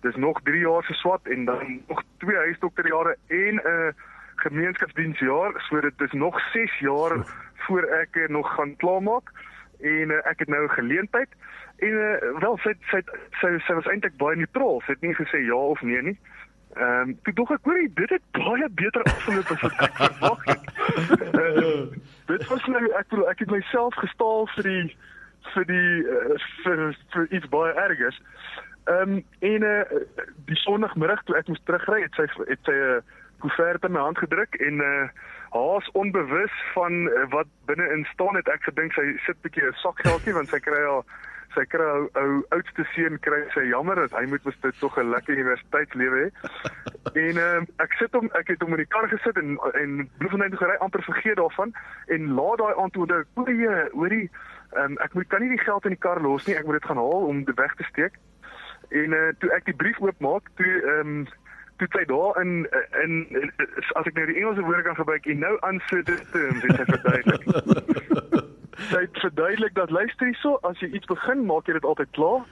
[0.04, 3.92] dis nog 3 jaar se swat en dan nog 2 huisdokterjare en 'n uh,
[4.44, 7.16] gemeenskapsdiensjaar, so dit is nog 6 jaar
[7.66, 9.32] voor ek nog gaan klaarmaak
[9.80, 11.28] en uh, ek het nou 'n geleentheid
[11.78, 13.00] En uh, wel sy sy
[13.40, 14.80] sy sy was eintlik baie neutraal.
[14.86, 16.16] Sy het nie gesê ja of nee nie.
[16.76, 20.42] Ehm um, toe dog ek hoor dit het baie beter afgeloop as wat ek verwag
[20.50, 20.66] het.
[21.42, 21.84] uh,
[22.32, 24.96] dit was nou ek bedoel ek het myself gestaal vir die
[25.54, 26.82] vir die uh, vir,
[27.14, 28.20] vir iets baie ergers.
[28.88, 30.02] Ehm um, en uh,
[30.50, 33.00] die sonoggmiddag toe ek moes terugry het sy het sy 'n uh,
[33.38, 35.08] koevert in my hand gedruk en uh,
[35.54, 39.66] haas onbewus van uh, wat binne in staan het ek gedink sy sit 'n bietjie
[39.70, 41.04] 'n sakgeldjie want sy kry al
[41.54, 44.98] sy kry ou ou oudste seun kry sy jammer dat hy moet mos dit tog
[44.98, 46.28] 'n lekker universiteitslewe hê.
[47.24, 50.50] en uh, ek sit hom ek het hom in die kar gesit en en Bloemfontein
[50.50, 51.74] toe gery amper vergeet daarvan
[52.06, 54.30] en laat daai antwoorde hoorie hoorie
[54.76, 56.80] ehm um, ek moet kan nie die geld in die kar los nie ek moet
[56.80, 58.18] dit gaan haal om dit weg te steek.
[58.90, 61.28] En uh, toe ek die brief oopmaak toe ehm um,
[61.78, 62.66] toe sy daar in
[63.04, 63.12] in
[63.94, 68.16] as ek nou die Engelse woorde kan gebruik, you know answer this terms is verduidelik.
[68.90, 72.46] sy het verduidelik dat luister hierso, as jy iets begin, maak jy dit altyd klaar.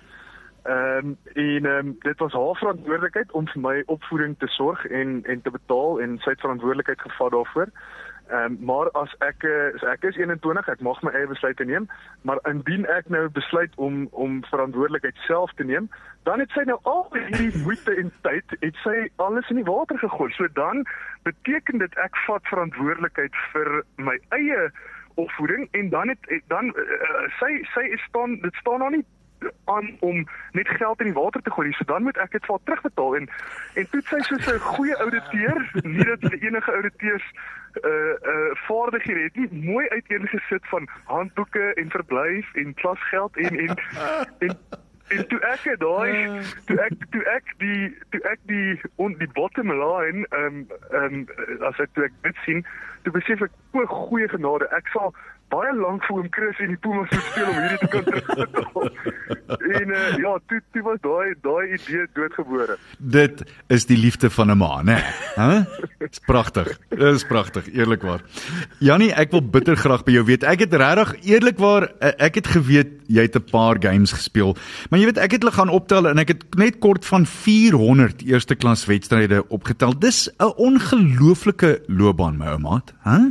[0.66, 4.86] Ehm um, en ehm um, dit was haar verantwoordelikheid om vir my opvoeding te sorg
[4.86, 7.70] en en te betaal en sy het verantwoordelikheid gevat daarvoor.
[8.28, 11.86] Ehm um, maar as ek as ek is 21, ek mag my eie besluite neem,
[12.22, 15.86] maar indien ek nou besluit om om verantwoordelikheid self te neem,
[16.26, 19.98] dan het sy nou al hierdie moeite en tyd het sy alles in die water
[19.98, 20.32] gegooi.
[20.34, 20.82] So dan
[21.22, 24.70] beteken dit ek vat verantwoordelikheid vir my eie
[25.16, 29.04] opvoeding en dan het dan uh, sy sy is staan dit staan nog nie
[29.64, 31.72] aan om net geld in die water te gooi.
[31.72, 33.28] So dan moet ek dit vir terugbetaal en
[33.74, 37.26] en toe sy so 'n goeie ouditeur, nie dat sy enige auditeurs
[37.84, 43.76] uh uh vaardighede het nie mooi uiteengesit van handboeke en verblyf en klasgeld en en
[44.38, 44.56] en
[45.08, 49.70] en toe ek daai toe ek toe ek die toe ek die on die bottom
[49.70, 52.64] line ehm um, ehm um, as ek toe ek dit sien
[53.04, 55.14] toe besef ek o goeie genade ek sal
[55.52, 58.88] baie lank vir hom Chris en die Pumas moet speel om hierdie te kan terugbetaal.
[59.80, 62.76] en uh, ja, toe toe was daai daai idee doodgebore.
[62.98, 64.98] Dit is die liefde van 'n ma, né?
[65.36, 65.64] Hæ?
[66.02, 66.72] Dit's pragtig.
[66.90, 68.24] Dit is pragtig, eerlikwaar.
[68.78, 70.44] Jannie, ek wil bitter graag by jou weet.
[70.44, 74.56] Ek het regtig eerlikwaar eh, ek het geweet jy het 'n paar games gespeel.
[74.90, 78.22] Maar jy weet, ek het hulle gaan optel en ek het net kort van 400
[78.26, 79.98] eerste klas wedstryde opgetel.
[79.98, 83.30] Dis 'n ongelooflike loopbaan, my ou maat, hè?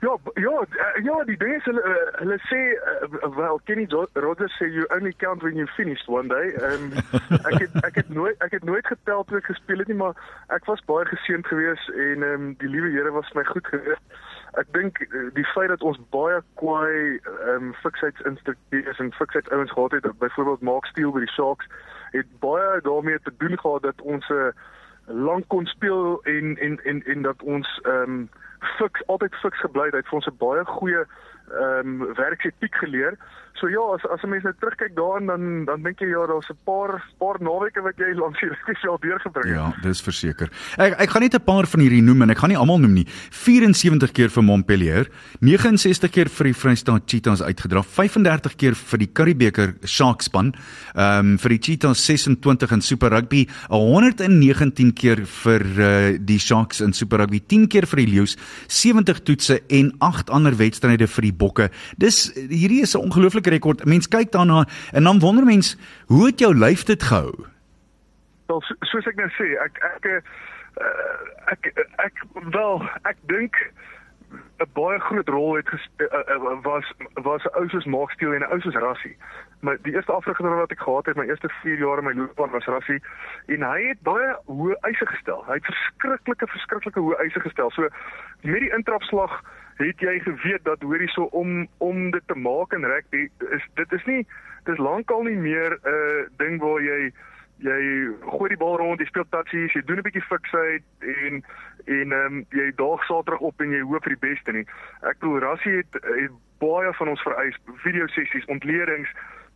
[0.00, 4.54] Ja, ja, eh, ja, die ding is hulle uh, hulle sê uh, wel Kenny Rogers
[4.58, 6.54] sê you only count when you finish one day.
[6.54, 9.90] Ehm um, ek het ek het nooit ek het nooit getel toe ek gespeel het
[9.90, 10.14] nie, maar
[10.54, 14.22] ek was baie geseënd geweest en ehm um, die liewe Here was my goed geweest.
[14.62, 15.02] Ek dink
[15.34, 20.62] die feit dat ons baie kwaai ehm um, fiksheidsinstrukteurs en fiksheid ouens gehad het, byvoorbeeld
[20.62, 21.66] Mark Steele by die Sharks,
[22.14, 24.52] het baie daarmee te doen gehad dat ons 'n uh,
[25.26, 28.28] lank kon speel en en en en dat ons ehm um,
[28.60, 29.92] fiks altyd fiks gebly het.
[29.92, 31.04] Hy het vir ons 'n baie goeie
[31.48, 33.18] ehm um, werksetiek geleer.
[33.58, 36.48] So ja, as as 'n mens nou terugkyk daaraan dan dan dink jy ja, daar's
[36.48, 39.54] 'n paar paar naweke wat jy langs hier spesiaal deurgebring het.
[39.54, 40.48] Ja, dis verseker.
[40.78, 42.94] Ek ek gaan net 'n paar van hierdie noem en ek gaan nie almal noem
[42.94, 43.06] nie.
[43.30, 45.08] 74 keer vir Montpellier,
[45.40, 50.54] 69 keer vir die Vrystaat Cheetahs uitgedra, 35 keer vir die Curriebeeker Sharks span,
[50.94, 56.80] ehm um, vir die Cheetahs 26 in Super Rugby, 119 keer vir uh, die Sharks
[56.80, 58.36] in Super Rugby, 10 keer vir die Leeu's,
[58.68, 61.70] 70 toetse en 8 ander wedstryde vir die Bokke.
[61.96, 63.84] Dis hierdie is 'n ongelooflike rekord.
[63.84, 67.34] Mens kyk daarna en dan wonder mens, hoe het jou lyf dit gehou?
[68.46, 70.20] Wel, so, soos ek nou sê, ek ek uh,
[71.52, 73.56] ek ek, ek wel, ek dink
[74.58, 75.68] 'n baie groot rol het
[76.62, 79.16] was was 'n ou soos Mark Steele en 'n ou soos Rassie.
[79.60, 82.50] Maar die eerste afrigter wat ek gehad het, my eerste 4 jaar in my loopbaan
[82.50, 83.02] was Rassie
[83.46, 85.44] en hy het baie hoë eise gestel.
[85.46, 87.70] Hy het verskriklike verskriklike hoë eise gestel.
[87.70, 87.88] So
[88.42, 89.42] met die intrapslag
[89.78, 93.92] het jy geweet dat hoorie so om om dit te maak in rugby is dit
[93.92, 94.26] is nie
[94.64, 97.12] dis lankal nie meer 'n uh, ding waar jy
[97.58, 97.78] jy
[98.22, 101.42] gooi die bal rond, jy speel tatsies, jy doen 'n bietjie fiksheid en
[101.86, 104.66] en ehm um, jy daag Saterdag op en jy hoop vir die beste nie.
[105.02, 109.10] Ek bedoel Rassie het, het baie van ons vereis video sessies, ontledings.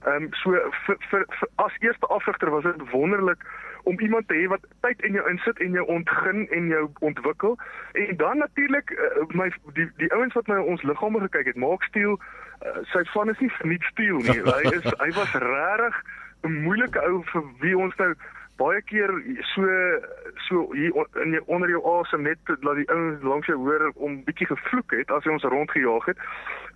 [0.07, 0.51] Ehm um, so
[0.87, 3.45] vir, vir, vir as eerste afrigter was dit wonderlik
[3.83, 7.59] om iemand te hê wat tyd in jou insit en jou ontgin en jou ontwikkel.
[7.93, 11.83] En dan natuurlik uh, my die die ouens wat my ons liggame gekyk het, Mark
[11.83, 14.41] Steel, uh, sy van is nie verniet Steel nie.
[14.55, 16.05] Hy is hy was regtig
[16.43, 18.15] 'n moeilike ou vir wie ons nou
[18.61, 19.11] baie keer
[19.55, 19.67] so
[20.47, 20.93] so hier
[21.25, 24.95] in jou onder jou asem net laat die ouens langs jou hoor om bietjie gevloek
[24.99, 26.19] het as hy ons rondgejaag het.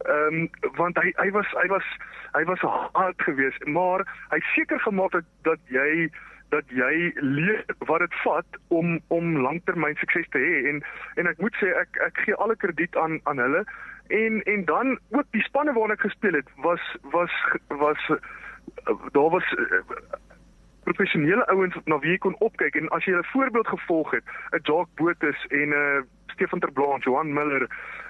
[0.07, 0.49] Ehm um,
[0.81, 1.91] want hy hy was hy was
[2.37, 6.09] hy was hard geweest, maar hy seker gemaak dat dat jy
[6.49, 10.69] dat jy leer wat dit vat om om langtermyn sukses te hê.
[10.71, 10.83] En
[11.15, 13.65] en ek moet sê ek ek gee alle krediet aan aan hulle.
[14.09, 17.33] En en dan ook die spanne waarna ek gespeel het was was
[17.69, 18.11] was
[19.13, 19.55] daar was
[20.87, 22.77] professionele ouens na wie jy kon opkyk.
[22.79, 26.73] En as jy 'n voorbeeld gevolg het 'n Jacques Botus en 'n uh, Stefan ter
[26.73, 27.69] Blanche, Johan Miller,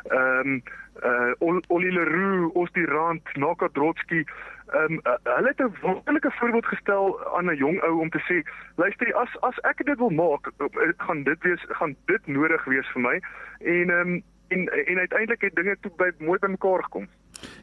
[0.08, 0.62] ehm um,
[1.04, 4.24] uh Oli Leroux, Ostirand, Naka Drotsky,
[4.72, 8.20] ehm um, uh, hulle het 'n wonderlike voorbeeld gestel aan 'n jong ou om te
[8.28, 8.36] sê,
[8.76, 12.88] luister, as as ek dit wil maak, uh, gaan dit wees gaan dit nodig wees
[12.92, 13.20] vir my.
[13.60, 17.08] En ehm um, en en uiteindelik het dinge toe by mooi bymekaar gekom.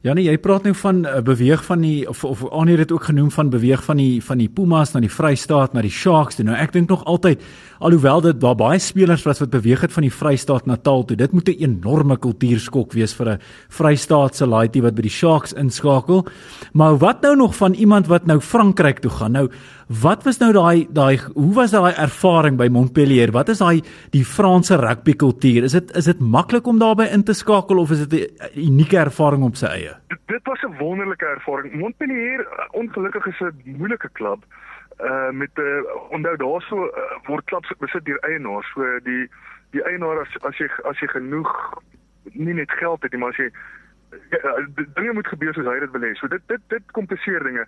[0.04, 3.06] Janie, jy praat nou van uh, beweeg van die of of Anie het dit ook
[3.08, 6.46] genoem van beweeg van die van die Pumas na die Vrystaat na die Sharks toe.
[6.48, 7.44] Nou ek dink nog altyd
[7.84, 11.18] alhoewel dit daar baie spelers was wat beweeg het van die Vrystaat na Taal toe.
[11.18, 16.28] Dit moet 'n enorme kultuurskok wees vir 'n Vrystaatse laaitie wat by die Sharks inskakel.
[16.74, 19.32] Maar wat nou nog van iemand wat nou Frankryk toe gaan?
[19.32, 19.50] Nou
[19.88, 23.32] Wat was nou daai daai hoe was daai ervaring by Montpellier?
[23.32, 25.64] Wat is daai die Franse rugby kultuur?
[25.64, 28.98] Is dit is dit maklik om daarbey in te skakel of is dit 'n unieke
[28.98, 29.94] ervaring op sy eie?
[30.08, 31.74] Dit, dit was 'n wonderlike ervaring.
[31.74, 34.44] Montpellier ongelukkig is 'n moeilike klub.
[35.00, 38.72] Uh met 'n uh, onthou daarso uh, word klubs besit deur eienaars.
[38.74, 39.30] So die
[39.72, 41.82] die eienaar as as jy as jy genoeg
[42.32, 43.52] nie net geld het nie, maar as jy
[44.30, 46.14] ja, dinge moet gebeur soos hy dit wil hê.
[46.14, 47.68] So dit dit dit kompliseer dinge.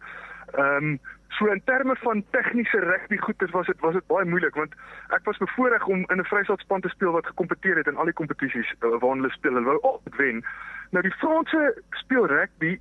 [0.57, 0.99] Ehm um,
[1.37, 4.73] so in terme van tegniese rugby goeders was dit was dit baie moeilik want
[5.17, 8.13] ek was bevoorreg om in 'n Vryheidspan te speel wat gekompeteer het in al die
[8.13, 9.53] kompetisies uh, waarin hulle speel.
[9.53, 10.45] Hulle wou altyd wen.
[10.91, 12.79] Nou die Franse speel rugby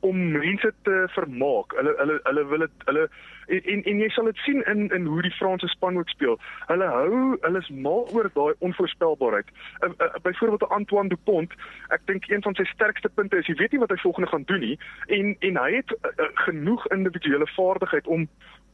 [0.00, 1.74] om mense te vermaak.
[1.76, 3.08] Hulle hulle hulle wil dit hulle
[3.46, 6.38] en, en en jy sal dit sien in in hoe die Franse span ook speel.
[6.66, 9.48] Hulle hou hulle is mal oor daai onvoorspelbaarheid.
[9.80, 11.52] Uh, uh, Byvoorbeeld Antoine Dupont,
[11.94, 14.46] ek dink een van sy sterkste punte is hy weet nie wat hy volgende gaan
[14.50, 14.78] doen nie
[15.18, 18.28] en en hy het uh, genoeg individuele vaardigheid om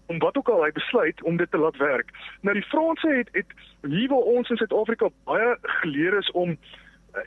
[0.06, 2.10] om wat ook al hy besluit om dit te laat werk.
[2.40, 3.52] Nou die Franse het het
[3.86, 6.56] hier waar ons in Suid-Afrika baie geleer is om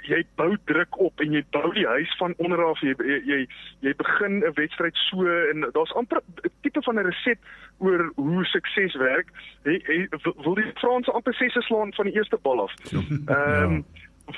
[0.07, 3.47] jy bou druk op en jy bou die huis van onder af jy jy
[3.81, 7.39] jy, begin 'n wedstryd so en daar's amper 'n tipe van 'n reset
[7.77, 9.29] oor hoe sukses werk.
[9.63, 10.07] Hy, hy
[10.43, 12.73] wil die Franse amper sesse slaan van die eerste bal af.
[12.91, 13.85] Ehm um,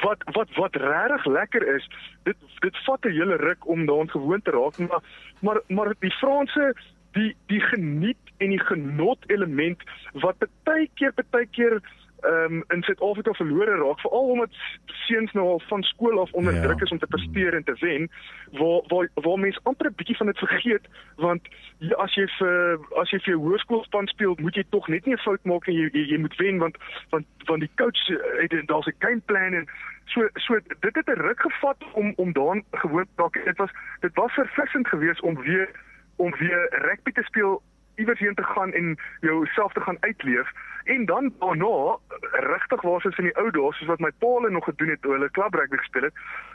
[0.01, 1.89] wat wat wat regtig lekker is,
[2.23, 5.01] dit dit vat 'n hele ruk om daaraan gewoon te raak, maar
[5.39, 6.75] maar maar die Franse
[7.11, 9.81] die die geniet en die genot element
[10.13, 11.81] wat baie keer baie keer
[12.21, 14.49] ehm um, in Suid-Afrika verlore raak veral omdat
[14.85, 16.61] seuns nou al van skool af onder ja.
[16.61, 18.09] druk is om te presteer en te wen
[18.51, 21.41] waar waar waar mense amper 'n bietjie van dit vergeet want
[21.77, 25.13] jy, as jy vir as jy vir jou hoërskoolspan speel moet jy tog net nie
[25.13, 26.77] 'n fout maak en jy, jy jy moet wen want
[27.09, 28.07] want want die coach
[28.41, 29.67] het daar's 'n gameplan en
[30.05, 33.71] so so dit het 'n ruk gevat om om daan gewoon te raak dit was
[33.99, 35.69] dit was verfrissend geweest om weer
[36.15, 37.61] om weer rugby te speel
[37.97, 40.51] iewers heen te gaan en jouself te gaan uitleef.
[40.83, 41.97] En dan daarna
[42.31, 45.01] regtig waar soos in die ou dae soos wat my pa hulle nog gedoen het
[45.01, 46.13] toe hulle klub rugby gespeel het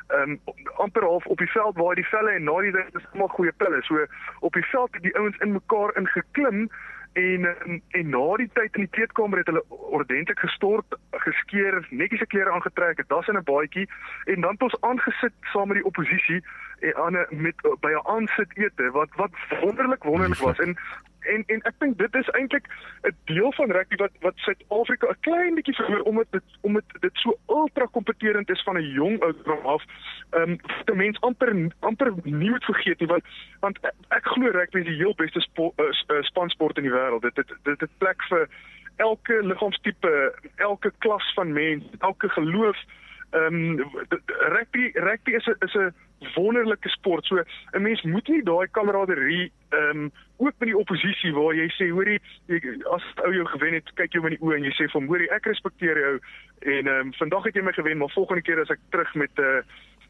[0.09, 0.39] um,
[0.77, 3.53] amper half op die veld waar die velle en na die ding is almal goeie
[3.53, 3.83] pille.
[3.83, 4.07] So
[4.41, 6.71] op die veld het die ouens in mekaar ingeklim
[7.13, 12.25] en um, en na die tyd in die kleedkamer het hulle ordentlik gestort geskeer netjies
[12.25, 13.89] se klere aangetrek het das in 'n baadjie
[14.25, 16.41] en dan het ons aangesit saam met die oppositie
[16.81, 20.59] en aan met by 'n aansit ete wat wat wonderlik wonderlik was.
[20.59, 20.77] En
[21.23, 22.67] en en ek dink dit is eintlik
[23.03, 27.15] 'n deel van rugby wat wat Suid-Afrika 'n klein bietjie verloor omdat dit omdat dit
[27.15, 29.83] so ultra kompeterend is van 'n jong ouderdom af.
[30.31, 33.25] Ehm um, die mens amper amper nie moet vergeet nie want
[33.61, 37.23] want ek, ek glo rugby is die heel beste spo, uh, spansport in die wêreld.
[37.23, 38.49] Dit dit dit het plek vir
[38.97, 42.77] elke liggaamstipe, elke klas van mens, elke geloof.
[43.33, 43.91] Ehm um,
[44.55, 45.95] rugby rugby is 'n is 'n
[46.35, 47.25] wonderlike sport.
[47.25, 47.43] So
[47.73, 51.89] 'n mens moet nie daai kameraderie ehm um, ook met die oppositie waar jy sê
[51.91, 52.21] hoorie
[52.91, 55.31] as ou jou gewen het, kyk jou in die oë en jy sê van hoorie
[55.31, 56.19] ek respekteer jou
[56.61, 59.31] en ehm um, vandag het jy my gewen, maar volgende keer as ek terug met
[59.39, 59.65] 'n uh, eh,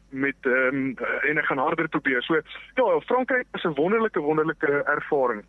[0.09, 0.97] met ehm um,
[1.29, 2.23] en ek gaan harder probeer.
[2.23, 2.41] So
[2.75, 5.43] ja, Frankryk is 'n wonderlike wonderlike ervaring.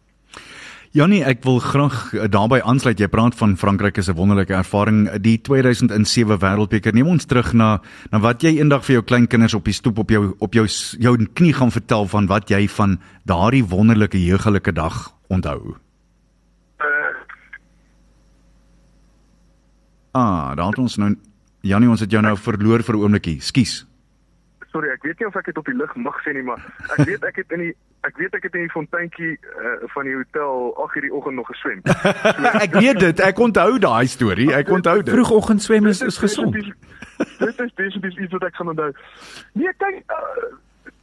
[0.95, 3.01] Janie, ek wil graag eh, daarbey aansluit.
[3.03, 5.11] Jy praat van Frankryk is 'n wonderlike ervaring.
[5.19, 6.95] Die 2007 Wêreldbeker.
[6.95, 7.81] Neem ons terug na
[8.13, 10.67] na wat jy eendag vir jou kleinkinders op die stoep op jou op jou
[10.99, 15.75] jou knie gaan vertel van wat jy van daardie wonderlike jeugelike dag onthou.
[16.79, 17.11] Uh.
[20.13, 21.17] Ah, dan ons nou
[21.63, 23.43] Janie, ons het jou nou verloor vir 'n oombliekie.
[23.43, 23.85] Skus
[24.75, 26.63] sorry, ek weet nie of ek dit op die lug mag sê nie, maar
[26.97, 27.75] ek weet ek het in die
[28.09, 31.47] ek weet ek het in die fonteintjie uh, van die hotel 8:00 die oggend nog
[31.53, 31.81] geswem.
[32.35, 34.51] So, ek weet dit, ek onthou daai storie.
[34.55, 35.15] Ek onthou dit.
[35.15, 36.55] Vroegoggend swem is is gesond.
[36.55, 38.91] Dit is definitief iets wat ek gaan onthou.
[39.53, 40.49] Nee, kyk uh,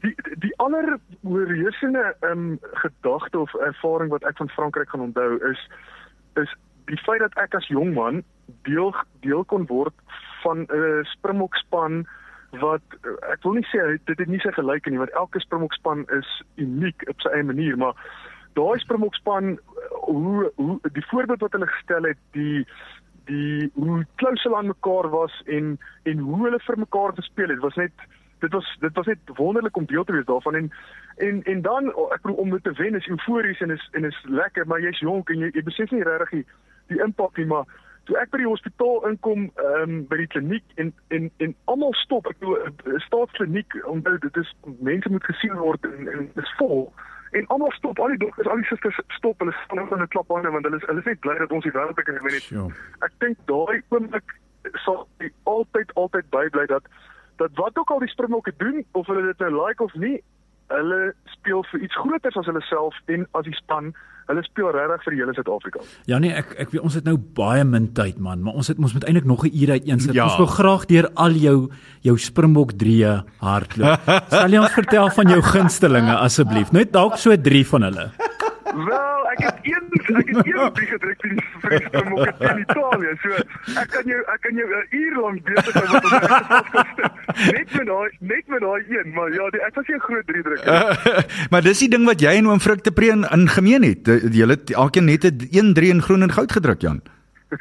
[0.02, 5.62] die die ander oorheersende um, gedagte of ervaring wat ek van Frankryk gaan onthou is
[6.42, 6.56] is
[6.90, 8.24] die feit dat ek as jong man
[8.68, 9.94] deel deel kon word
[10.44, 12.06] van 'n uh, Springbokspan
[12.60, 12.82] wat
[13.32, 17.06] ek wil nie sê dit het nie sy gelyke nie want elke Springbokspan is uniek
[17.10, 17.96] op sy eie manier maar
[18.60, 19.54] daai Springbokspan
[20.08, 22.66] hoe hoe die voorbeeld wat hulle gestel het die
[23.30, 27.64] die hoe klous hulle aan mekaar was en en hoe hulle vir mekaar gespeel het
[27.64, 28.08] was net
[28.42, 30.72] dit was dit was net wonderlik om deel te wees daarvan en
[31.18, 34.20] en en dan ek bedoel om dit te wen is eufories en is en is
[34.28, 36.44] lekker maar jy's jonk en jy, jy besef nie regtig
[36.92, 37.66] die impak nie maar
[38.10, 41.94] toe ek by die hospitaal inkom ehm um, by die kliniek en en en almal
[42.02, 46.44] stop ek bedoel 'n staatskliniek onthou dit is mense moet gesien word en en dit
[46.44, 46.92] is vol
[47.32, 50.14] en almal stop al die dokters al die susters stop hulle staan net in 'n
[50.16, 52.50] klap hande want hulle is hulle is net bly dat ons die wêreldbeker gewen het
[52.50, 52.74] sure.
[53.08, 54.38] ek dink daai oomblik
[54.86, 55.08] sal
[55.44, 56.84] altyd altyd bybly dat
[57.38, 60.24] dat wat ook al die springbokke doen of hulle dit nou like of nie
[60.68, 63.94] hulle speel vir iets groters as hulle self en as die span
[64.28, 65.80] hulle speel regtig vir die hele Suid-Afrika.
[66.10, 68.78] Ja nee, ek ek weet ons het nou baie min tyd man, maar ons het
[68.78, 70.14] ons moet eintlik nog 'n uur uiteensit.
[70.14, 70.26] Ja.
[70.26, 71.70] Ons wil graag deur al jou
[72.02, 74.00] jou Springbok 3 hardloop.
[74.30, 76.72] Sal jy ons vertel van jou gunstelinge asseblief?
[76.72, 78.12] Net dalk so 3 van hulle.
[78.72, 79.11] Wel,
[79.42, 79.86] ek het een
[80.22, 83.14] ek het een bier gedrink vir die vir die Springbok in Italië.
[83.24, 83.30] So
[83.82, 86.12] ek kan jou ek kan jou 'n uur lank besig hou met
[87.52, 90.28] net met daai net met daai een, maar ja, die, ek was nie 'n groot
[90.28, 90.68] drie drinker.
[90.68, 94.06] Uh, maar dis die ding wat jy en oom Frik te preen in gemeen het.
[94.32, 97.02] Julle elkeen net 'n 1 3 in groen en goud gedruk, Jan.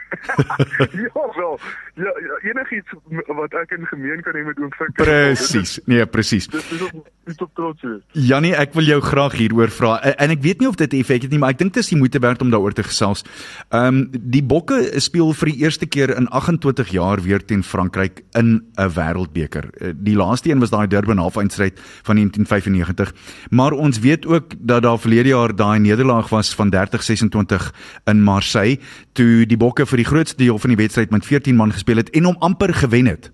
[1.14, 1.58] ja wel.
[1.94, 2.92] Ja, ja enigiets
[3.26, 4.92] wat ek in gemeen kan hê met oom Frik.
[4.94, 5.80] Presies.
[5.84, 6.46] Nee, presies.
[6.46, 7.06] Dis is op
[7.38, 7.82] op trots.
[7.82, 8.00] wees.
[8.12, 11.30] Jannie, ek wil jou graag hieroor vra En- ek weet nie of dit effek het
[11.30, 13.22] nie, maar ek dink dit is die moeite werd om daaroor te gesels.
[13.70, 18.22] Ehm um, die Bokke speel vir die eerste keer in 28 jaar weer teen Frankryk
[18.34, 19.70] in 'n Wêreldbeker.
[19.80, 23.12] Eh, Die laaste een was daai Durban halfeindstryd van 1995.
[23.50, 27.72] Maar ons weet ook dat daar verlede jaar daai nederlaag was van 30-26
[28.06, 28.78] in Marseille
[29.12, 32.10] toe die Bokke vir die grootste deel van die wedstryd met 14 man gespeel het
[32.10, 33.30] en hom amper gewen het.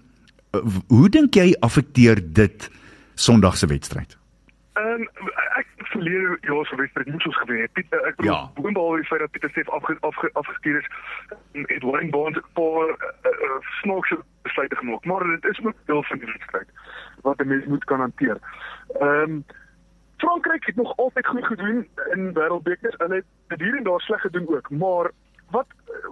[0.53, 2.71] Eh, Hoe dink jy affekteer dit
[3.17, 4.17] Sondag se wedstryd?
[4.77, 5.03] Ehm
[5.57, 7.73] ek verlede jaar se wedstryd moes ons gewen het.
[7.73, 8.51] Pieter ek bedoel Ja.
[8.55, 10.89] boonbehalwe die feit dat Pieter Steef afge, afge, afgestuur is,
[11.53, 16.03] het Wayne Barnes 'n paar uh, uh, snaakse besluite gemaak, maar dit is ook deel
[16.03, 16.69] van die wedstryd
[17.23, 18.39] wat 'n mens moet kan hanteer.
[19.01, 19.41] Ehm
[20.17, 22.97] Frankryk het nog altyd goed gedoen in wêreldbekers.
[22.99, 25.11] Hulle het dit hier en daar sleg gedoen ook, maar
[25.51, 25.67] wat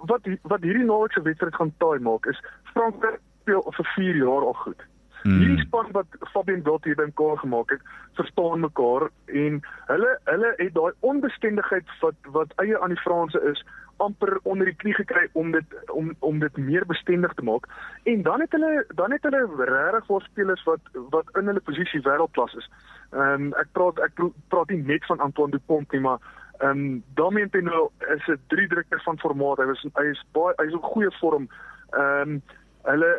[0.05, 4.53] wat wat hierdie naweekse wedstryd gaan taai maak is Frankryk speel vir 4 jaar al
[4.53, 4.81] goed.
[5.25, 5.39] Mm.
[5.41, 7.81] Hierdie span wat Fabian Wild hier bymekaar gemaak het,
[8.13, 9.55] verstaan mekaar en
[9.87, 13.63] hulle hulle het daai onbestendigheid wat wat eie aan die Franse is
[13.97, 17.65] amper onder die knie gekry om dit om om dit meer bestendig te maak.
[18.03, 22.01] En dan het hulle dan het hulle regtig voor spelers wat wat in hulle posisie
[22.05, 22.69] wêreldklas is.
[23.11, 24.21] Ehm um, ek praat ek
[24.53, 26.19] praat nie net van Antoine Dupont nie, maar
[26.59, 29.57] ehm um, Damien Penaud is 'n drie drukker van formaat.
[29.57, 31.49] Hy was hy is baie hy is in goeie vorm.
[31.89, 32.41] Ehm um,
[32.83, 33.11] hulle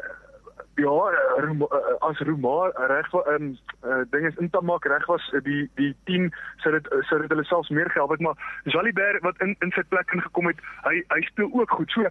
[0.77, 3.55] ja, Roma- eh, as Roma reg was ehm
[3.85, 7.31] uh, ding is Intamak reg was eh, die die 10 sou dit eh, sou dit
[7.31, 11.01] hulle selfs meer gehelp het, maar Jalibert wat in in sy plek ingekom het, hy
[11.09, 11.91] hy speel ook goed.
[11.91, 12.05] So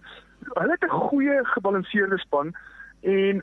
[0.58, 2.54] hulle het 'n goeie gebalanseerde span
[3.02, 3.42] en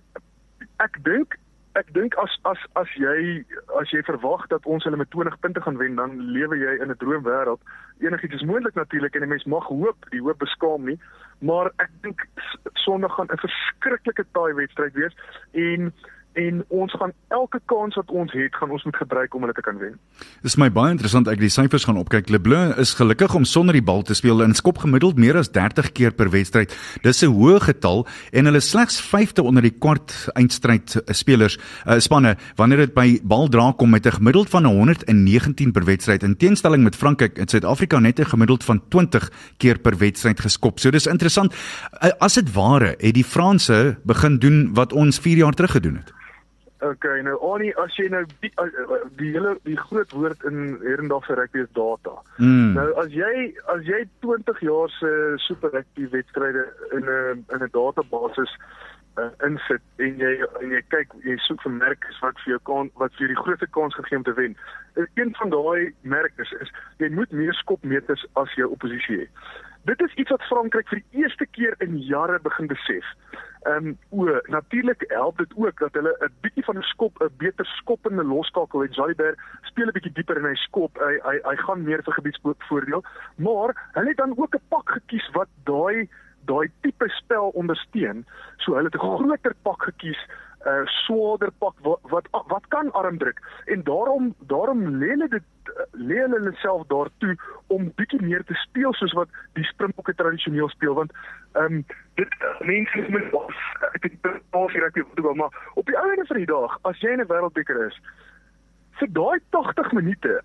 [0.77, 1.37] ek dink
[1.79, 3.43] ek dink as as as jy
[3.81, 6.91] as jy verwag dat ons hulle met 20 punte gaan wen, dan lewe jy in
[6.91, 7.61] 'n droomwêreld.
[7.99, 10.99] Enigiets is moontlik natuurlik en 'n mens mag hoop, die hoop beskaam nie,
[11.41, 12.27] maar ek dink
[12.73, 15.15] Sondag gaan 'n verskriklike taai wedstryd wees
[15.51, 15.93] en
[16.33, 19.61] en ons gaan elke kans wat ons het, gaan ons moet gebruik om hulle te
[19.65, 19.95] kan wen.
[20.41, 22.31] Dis my baie interessant ek die syfers gaan opkyk.
[22.33, 25.91] Leblanc is gelukkig om sonder die bal te speel en skop gemiddeld meer as 30
[25.97, 26.73] keer per wedstryd.
[27.03, 31.57] Dis 'n hoë getal en hulle slegs 5de onder die kwart eindstryd eh, spelers
[31.87, 36.23] uh, spanne wanneer dit by baldra kom met 'n gemiddeld van 119 per wedstryd.
[36.23, 40.79] In teenstelling met Frankryk in Suid-Afrika net 'n gemiddeld van 20 keer per wedstryd geskop.
[40.79, 41.53] So dis interessant.
[42.01, 45.95] Uh, as dit ware het die Franse begin doen wat ons 4 jaar terug gedoen
[45.95, 46.22] het.
[46.83, 50.73] Okay, nou Annie, as jy nou die, uh, uh, die hele die groot woord in
[50.81, 52.17] Herendag se rugby is data.
[52.37, 52.73] Mm.
[52.75, 55.11] Nou as jy as jy 20 jaar se
[55.45, 58.47] super rugby wedstryde in 'n in 'n database
[59.17, 60.31] uh, insit en jy
[60.61, 63.69] en jy kyk jy soek vir merkers wat vir jou kan wat vir die grootste
[63.77, 64.57] kans gegee om te wen.
[64.97, 69.27] En Een van daai merkers is jy moet meer skopmeters as jou oppositie hê.
[69.83, 73.07] Dit is iets wat Frankryk vir die eerste keer in jare begin besef.
[73.63, 77.35] Ehm um, o, natuurlik help dit ook dat hulle 'n bietjie van 'n skop, 'n
[77.37, 78.95] beter skoppende loskakel het.
[78.95, 80.97] Jalibert speel 'n bietjie dieper en hy skop.
[80.99, 83.03] Hy hy hy gaan meer vir gebiedsvoordeel,
[83.35, 86.09] maar hulle het dan ook 'n pak gekies wat daai
[86.45, 88.25] daai tipe spel ondersteun.
[88.57, 90.19] So hulle het 'n groter pak gekies,
[90.65, 96.19] uh, swaarder pak wat, wat wat kan armdruk en daarom daarom lê hulle dit lê
[96.21, 97.35] hulle hulle self daartoe
[97.67, 101.13] om bietjie meer te speel soos wat die Springbokke tradisioneel speel want
[101.53, 101.85] ehm um,
[102.15, 103.61] dit mense met was
[103.93, 107.15] ek het pas hier ek weet maar op die einde van die dag as jy
[107.15, 108.01] in 'n wêreldbeker is
[108.99, 110.41] vir daai 80 minute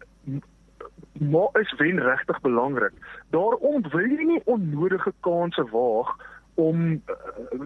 [1.18, 2.92] maar is wen regtig belangrik.
[3.30, 6.14] Daarom wil jy nie onnodige kansse waag
[6.58, 7.60] om uh,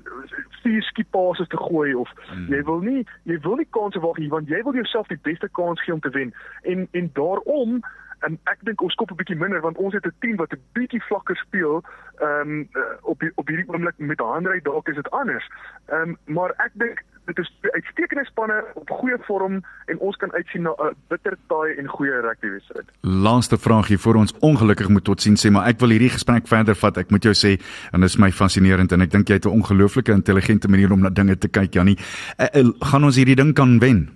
[0.63, 2.47] vier skiepasse te gooi of hmm.
[2.53, 5.49] jy wil nie jy wil nie kansse waag nie want jy wil jouself die beste
[5.59, 6.35] kans gee om te wen.
[6.63, 7.81] En en daarom
[8.27, 10.63] en ek dink ons skop 'n bietjie minder want ons het 'n team wat 'n
[10.77, 11.83] bietjie vlakker speel.
[12.23, 12.69] Ehm um,
[13.03, 15.47] op op hierdie oomblik met Hanrey dalk is dit anders.
[15.87, 20.33] Ehm um, maar ek dink dit is uitstekende spanne op goeie vorm en ons kan
[20.33, 22.89] uitsien na 'n bitter taai en goeie rugby wedstryd.
[23.01, 26.97] Laaste vraagie voor ons ongelukkig moet totsiens sê, maar ek wil hierdie gesprek verder vat.
[26.97, 27.61] Ek moet jou sê
[27.93, 31.01] en dit is my fascinerend en ek dink jy het 'n ongelooflike intelligente manier om
[31.01, 31.99] na dinge te kyk, Jannie.
[32.39, 34.09] Uh, uh, gaan ons hierdie ding kan wen?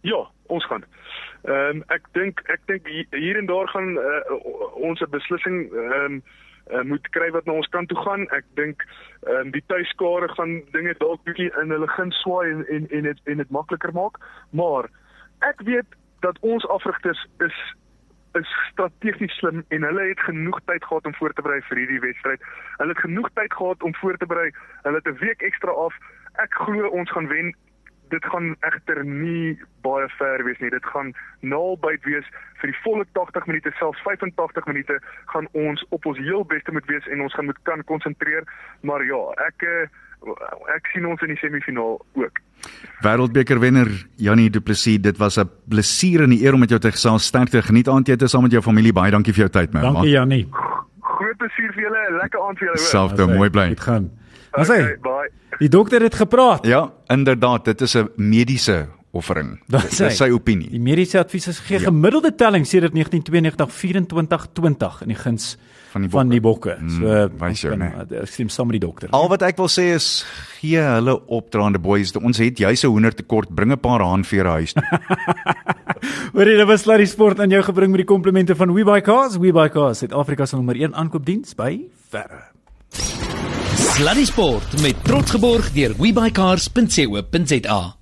[0.00, 0.84] Ja, ons gaan.
[1.42, 4.20] Ehm um, ek dink ek dink hier en daar gaan uh,
[4.74, 6.22] ons 'n beslissing ehm um,
[6.70, 8.28] uh, moet kry wat na ons kant toe gaan.
[8.36, 8.84] Ek dink
[9.26, 13.08] ehm um, die tuiskare gaan dinge dalk bietjie in hulle gun swaai en en en
[13.10, 14.90] dit en dit makliker maak, maar
[15.40, 17.56] ek weet dat ons afrigters is
[18.38, 22.00] is strategies slim en hulle het genoeg tyd gehad om voor te berei vir hierdie
[22.00, 22.42] wedstryd.
[22.80, 24.50] Hulle het genoeg tyd gehad om voor te berei.
[24.82, 25.94] Hulle het 'n week ekstra af.
[26.42, 27.54] Ek glo ons gaan wen.
[28.10, 30.70] Dit gaan egter nie baie ver wees nie.
[30.70, 32.26] Dit gaan naalbyt wees
[32.60, 34.98] vir die volle 80 minute, selfs 85 minute
[35.32, 38.44] gaan ons op ons heel beste moet wees en ons gaan moet kan konsentreer.
[38.80, 39.88] Maar ja, ek eh,
[40.74, 42.40] ek sien ons in die semifinaal ook.
[43.04, 46.80] Wêreldbeker wenner Janie Du Plessis, dit was 'n plesier en 'n eer om met jou
[46.80, 47.26] te gesels.
[47.26, 48.92] Sterkte, geniet aandete saam met jou familie.
[48.92, 49.82] Baie dankie vir jou tyd, man.
[49.82, 50.48] Dankie Jannie.
[51.00, 52.78] Groot plesier vir julle, 'n lekker aand vir julle.
[52.78, 52.88] hoor.
[52.88, 53.68] Selfde, mooi bly.
[53.68, 54.10] Dit gaan.
[54.56, 55.30] Ons Okay, sê, bye.
[55.58, 56.66] die dokter het gepraat.
[56.66, 59.60] Ja, inderdaad, dit is 'n mediese offering.
[59.68, 60.80] Dat Dit is sy Die opinie.
[60.80, 61.84] mediese advies is gegee Ja.
[61.90, 65.56] gemiddelde telling sedert 1992 24 20 in die guns
[65.90, 66.76] Van die van die bokke.
[66.78, 66.90] bokke.
[66.90, 67.92] So Mm, wys jou, né?
[68.22, 69.08] Ek stem saam met die dokter.
[69.10, 70.24] Al wat ek wil sê is
[70.60, 72.12] gee hulle opdraande boys.
[72.16, 73.54] Ons het juis 'n hoender tekort.
[73.54, 74.82] Bring 'n paar haanvere huis toe.
[76.34, 79.36] Hoor jy, dit was Larry Sport aan jou gebring met die komplimente van WeBuyCars.
[79.38, 81.80] WeBuyCars, Suid-Afrika se nommer 1 aankoopdiens by
[82.10, 83.63] verre.
[83.94, 87.94] Sluddy Sport met trots geborg deur webycars.co.za.